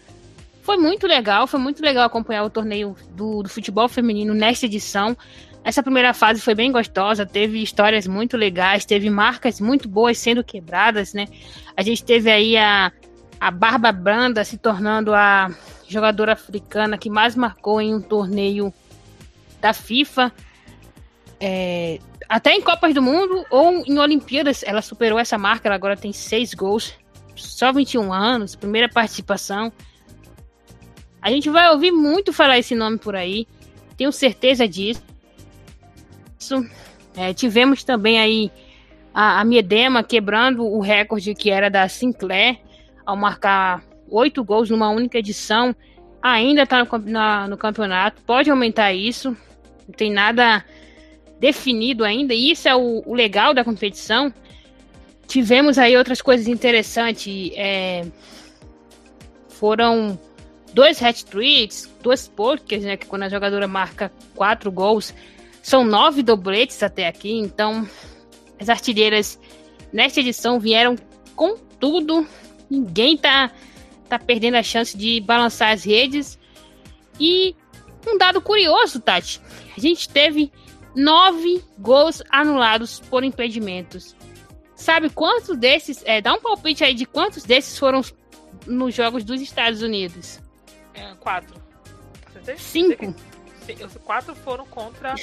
[0.62, 1.48] foi muito legal.
[1.48, 5.18] Foi muito legal acompanhar o torneio do, do futebol feminino nesta edição.
[5.64, 10.44] Essa primeira fase foi bem gostosa, teve histórias muito legais, teve marcas muito boas sendo
[10.44, 11.26] quebradas, né?
[11.76, 12.92] A gente teve aí a,
[13.40, 15.50] a Barba Branda se tornando a
[15.88, 18.72] jogadora africana que mais marcou em um torneio
[19.60, 20.32] da FIFA.
[21.40, 25.96] É, até em Copas do Mundo ou em Olimpíadas, ela superou essa marca, ela agora
[25.96, 26.94] tem seis gols,
[27.36, 29.72] só 21 anos, primeira participação.
[31.22, 33.48] A gente vai ouvir muito falar esse nome por aí,
[33.98, 35.04] tenho certeza disso.
[37.16, 38.52] É, tivemos também aí
[39.14, 42.60] a, a Miedema quebrando o recorde que era da Sinclair,
[43.06, 45.76] ao marcar oito gols numa única edição.
[46.22, 49.38] Ainda está no, no campeonato, pode aumentar isso,
[49.88, 50.66] não tem nada
[51.40, 54.34] definido ainda, e isso é o, o legal da competição.
[55.28, 57.52] Tivemos aí outras coisas interessantes.
[57.56, 58.06] é,
[59.50, 60.20] foram
[60.74, 62.98] dois hat-tricks, duas pokers, né?
[62.98, 65.14] Que quando a jogadora marca quatro gols,
[65.64, 67.32] são nove dobletes até aqui.
[67.32, 67.88] Então,
[68.60, 69.40] as artilheiras
[69.92, 70.96] nesta edição vieram
[71.36, 72.28] com tudo.
[72.70, 73.52] Ninguém tá,
[74.10, 76.38] tá perdendo a chance de balançar as redes.
[77.20, 77.56] E
[78.06, 79.40] um dado curioso, Tati.
[79.76, 80.52] A gente teve
[80.96, 84.16] nove gols anulados por impedimentos.
[84.76, 86.04] Sabe quantos desses?
[86.06, 88.02] É, dá um palpite aí de quantos desses foram
[88.66, 90.42] nos jogos dos Estados Unidos?
[90.94, 91.56] É, quatro.
[92.58, 93.16] Cinco.
[93.84, 95.16] Os quatro foram contra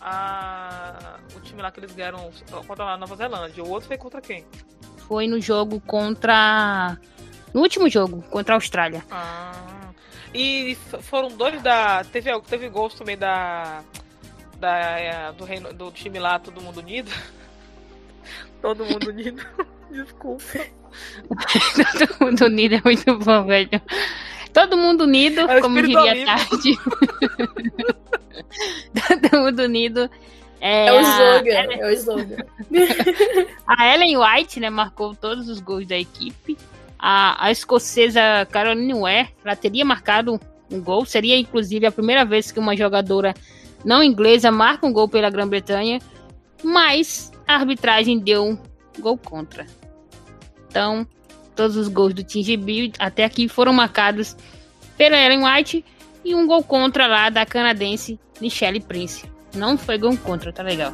[0.00, 1.18] a...
[1.34, 2.30] o time lá que eles ganharam
[2.66, 3.64] contra a Nova Zelândia.
[3.64, 4.44] O outro foi contra quem?
[5.08, 6.98] Foi no jogo contra.
[7.52, 9.04] No último jogo, contra a Austrália.
[9.10, 9.90] Ah.
[10.34, 12.04] E foram dois da.
[12.04, 13.82] Teve, teve gols também da.
[14.60, 17.10] Da é, do, reino, do time lá, todo mundo unido.
[18.62, 19.42] todo mundo unido.
[19.90, 20.44] Desculpa.
[21.98, 23.68] Todo mundo unido é muito bom, velho.
[24.52, 26.76] Todo mundo unido, É como diria tarde.
[29.30, 30.10] Todo mundo unido.
[30.60, 32.36] É, É o a- slogan, é o slogan.
[33.66, 36.56] A Ellen White, né, marcou todos os gols da equipe.
[36.98, 40.38] A, a escocesa Caroline Ware, ela teria marcado
[40.70, 41.04] um gol.
[41.06, 43.34] Seria, inclusive, a primeira vez que uma jogadora
[43.84, 46.00] não inglesa marca um gol pela Grã-Bretanha.
[46.62, 48.58] Mas a arbitragem deu um
[49.00, 49.66] gol contra.
[50.68, 51.06] Então,
[51.56, 54.36] todos os gols do Team GB até aqui foram marcados
[54.96, 55.84] pela Ellen White.
[56.24, 59.24] E um gol contra lá da canadense Michelle Prince.
[59.54, 60.92] Não foi gol contra, tá legal.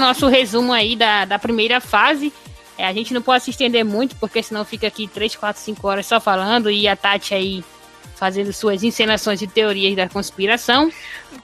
[0.00, 2.32] Nosso resumo aí da, da primeira fase.
[2.78, 5.88] É, a gente não pode se estender muito, porque senão fica aqui 3, 4, 5
[5.88, 7.64] horas só falando e a Tati aí
[8.16, 10.90] fazendo suas encenações e teorias da conspiração.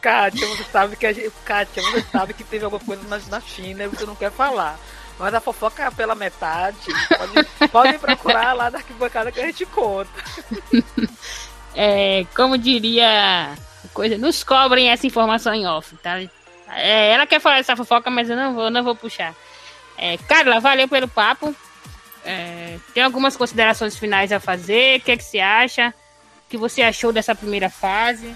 [0.00, 3.40] Kátia, você sabe que a gente, Kátia, você sabe que teve alguma coisa na, na
[3.40, 4.78] China e você não quer falar.
[5.18, 6.76] Mas a fofoca é pela metade.
[7.08, 10.10] Pode, pode procurar lá na arquibancada que a gente conta.
[11.74, 13.56] É, como diria
[13.94, 16.20] coisa, nos cobrem essa informação em off, tá?
[16.74, 19.34] É, ela quer falar essa fofoca, mas eu não vou, não vou puxar.
[19.98, 21.54] É, Carla, valeu pelo papo.
[22.24, 24.98] É, tem algumas considerações finais a fazer.
[24.98, 25.94] O que, é que você acha?
[26.46, 28.34] O que você achou dessa primeira fase?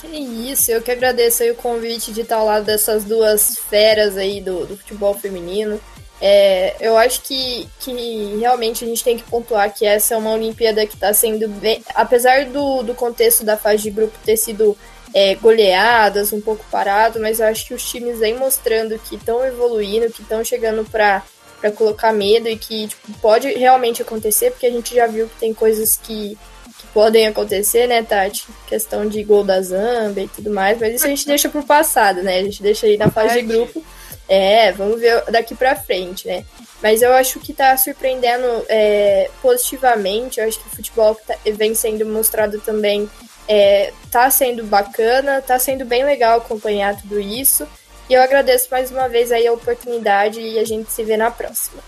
[0.00, 4.40] Que isso, eu que agradeço o convite de estar ao lado dessas duas feras aí
[4.40, 5.80] do, do futebol feminino.
[6.22, 10.32] É, eu acho que, que realmente a gente tem que pontuar que essa é uma
[10.32, 11.82] Olimpíada que está sendo bem.
[11.94, 14.76] Apesar do, do contexto da fase de grupo ter sido
[15.14, 19.44] é, goleadas, um pouco parado, mas eu acho que os times aí mostrando que estão
[19.44, 21.22] evoluindo, que estão chegando para
[21.60, 25.38] para colocar medo e que tipo, pode realmente acontecer, porque a gente já viu que
[25.38, 26.38] tem coisas que,
[26.78, 28.46] que podem acontecer, né, Tati?
[28.66, 32.22] Questão de gol da Zambia e tudo mais, mas isso a gente deixa pro passado,
[32.22, 32.38] né?
[32.38, 33.84] A gente deixa aí na fase de grupo.
[34.26, 36.44] É, vamos ver daqui para frente, né?
[36.80, 40.40] Mas eu acho que tá surpreendendo é, positivamente.
[40.40, 43.10] Eu acho que o futebol tá, vem sendo mostrado também
[43.52, 47.66] é, tá sendo bacana, tá sendo bem legal acompanhar tudo isso.
[48.08, 51.32] E eu agradeço mais uma vez aí a oportunidade e a gente se vê na
[51.32, 51.82] próxima.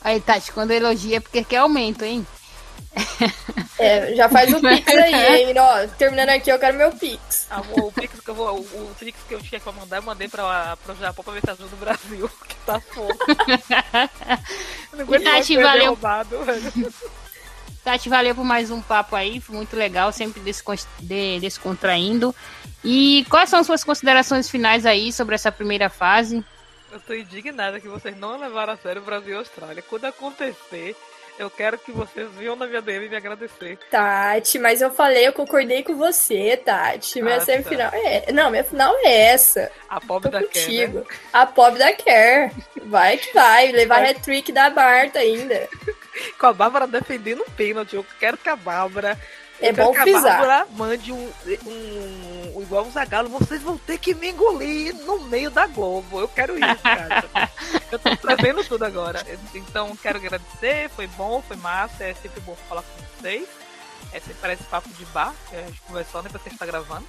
[0.00, 2.26] Aí, Tati, quando elogia é porque quer aumento, hein?
[3.78, 5.54] É, já faz o Pix aí, hein?
[5.58, 7.46] Ó, terminando aqui, eu quero meu Pix.
[7.50, 10.02] Ah, o, Pix que eu vou, o, o Pix que eu tinha que mandar, eu
[10.02, 13.12] mandei pra, pro Japão pra ver se ajuda o Brasil, que tá fogo.
[15.22, 15.98] Tati, valeu.
[17.86, 20.42] Tati, valeu por mais um papo aí, foi muito legal, sempre
[21.40, 22.34] descontraindo.
[22.82, 26.44] E quais são suas considerações finais aí sobre essa primeira fase?
[26.90, 29.84] Eu tô indignada que vocês não levaram a sério o Brasil e a Austrália.
[29.88, 30.96] Quando acontecer,
[31.38, 33.78] eu quero que vocês venham na minha DM me agradecer.
[33.90, 37.20] Tati, mas eu falei, eu concordei com você, Tati.
[37.20, 37.98] Minha ah, semifinal tá.
[37.98, 38.32] é.
[38.32, 39.70] Não, minha final é essa.
[39.88, 41.02] A pobre da contigo.
[41.02, 41.08] Care.
[41.08, 41.20] Né?
[41.32, 42.52] A pobre da Care.
[42.84, 43.72] Vai que vai.
[43.72, 45.68] Levar hat-trick da Marta ainda.
[46.38, 47.96] com a Bárbara defendendo o pênalti.
[47.96, 49.18] Eu quero que a Bárbara.
[49.60, 51.32] É bom a Bárbara mande um,
[51.66, 56.20] um, um, igual o Zagalo, vocês vão ter que me engolir no meio da Globo.
[56.20, 57.50] Eu quero isso, cara.
[57.90, 59.24] eu tô trazendo tudo agora.
[59.54, 63.48] Então, quero agradecer, foi bom, foi massa, é sempre bom falar com vocês.
[64.12, 67.06] É sempre parece papo de bar, que a gente conversou, né, pra você estar gravando.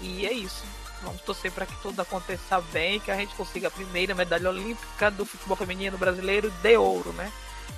[0.00, 0.64] E é isso.
[1.02, 5.10] Vamos torcer para que tudo aconteça bem, que a gente consiga a primeira medalha olímpica
[5.10, 7.30] do futebol feminino brasileiro de ouro, né?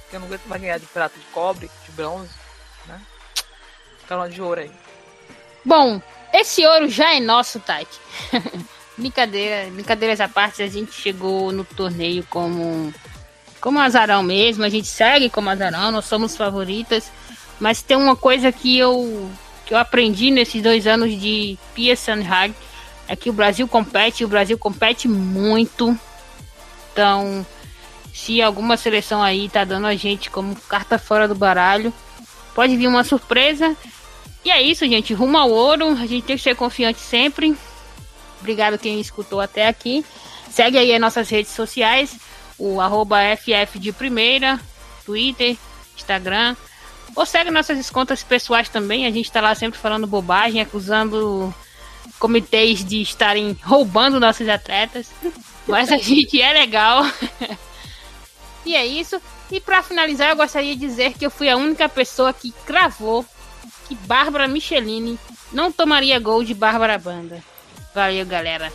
[0.08, 2.30] que eu não aguento mais ganhar de prata, de cobre, de bronze,
[2.86, 3.00] né?
[4.06, 4.70] Fica de ouro aí.
[5.64, 6.00] Bom,
[6.32, 7.98] esse ouro já é nosso, Tati.
[8.96, 12.94] Brincadeira, brincadeiras à parte, a gente chegou no torneio como
[13.60, 17.10] como azarão mesmo, a gente segue como azarão, nós somos favoritas,
[17.58, 19.28] mas tem uma coisa que eu
[19.66, 22.54] que eu aprendi nesses dois anos de Pearson Hag
[23.08, 25.98] é que o Brasil compete, o Brasil compete muito.
[26.92, 27.44] Então,
[28.14, 31.92] se alguma seleção aí tá dando a gente como carta fora do baralho,
[32.54, 33.76] pode vir uma surpresa.
[34.46, 35.12] E é isso, gente.
[35.12, 35.88] Rumo ao ouro.
[36.00, 37.56] A gente tem que ser confiante sempre.
[38.38, 40.06] Obrigado quem escutou até aqui.
[40.48, 42.16] Segue aí as nossas redes sociais.
[42.56, 44.60] O arroba FF de primeira,
[45.04, 45.56] Twitter,
[45.96, 46.54] Instagram.
[47.16, 49.04] Ou segue nossas contas pessoais também.
[49.04, 51.52] A gente tá lá sempre falando bobagem, acusando
[52.16, 55.10] comitês de estarem roubando nossos atletas.
[55.66, 57.02] Mas a gente é legal.
[58.64, 59.22] E é isso.
[59.48, 63.24] E para finalizar, eu gostaria de dizer que eu fui a única pessoa que cravou
[63.86, 65.18] que Bárbara Michelini
[65.52, 67.42] não tomaria gol de Bárbara Banda.
[67.94, 68.72] Valeu, galera.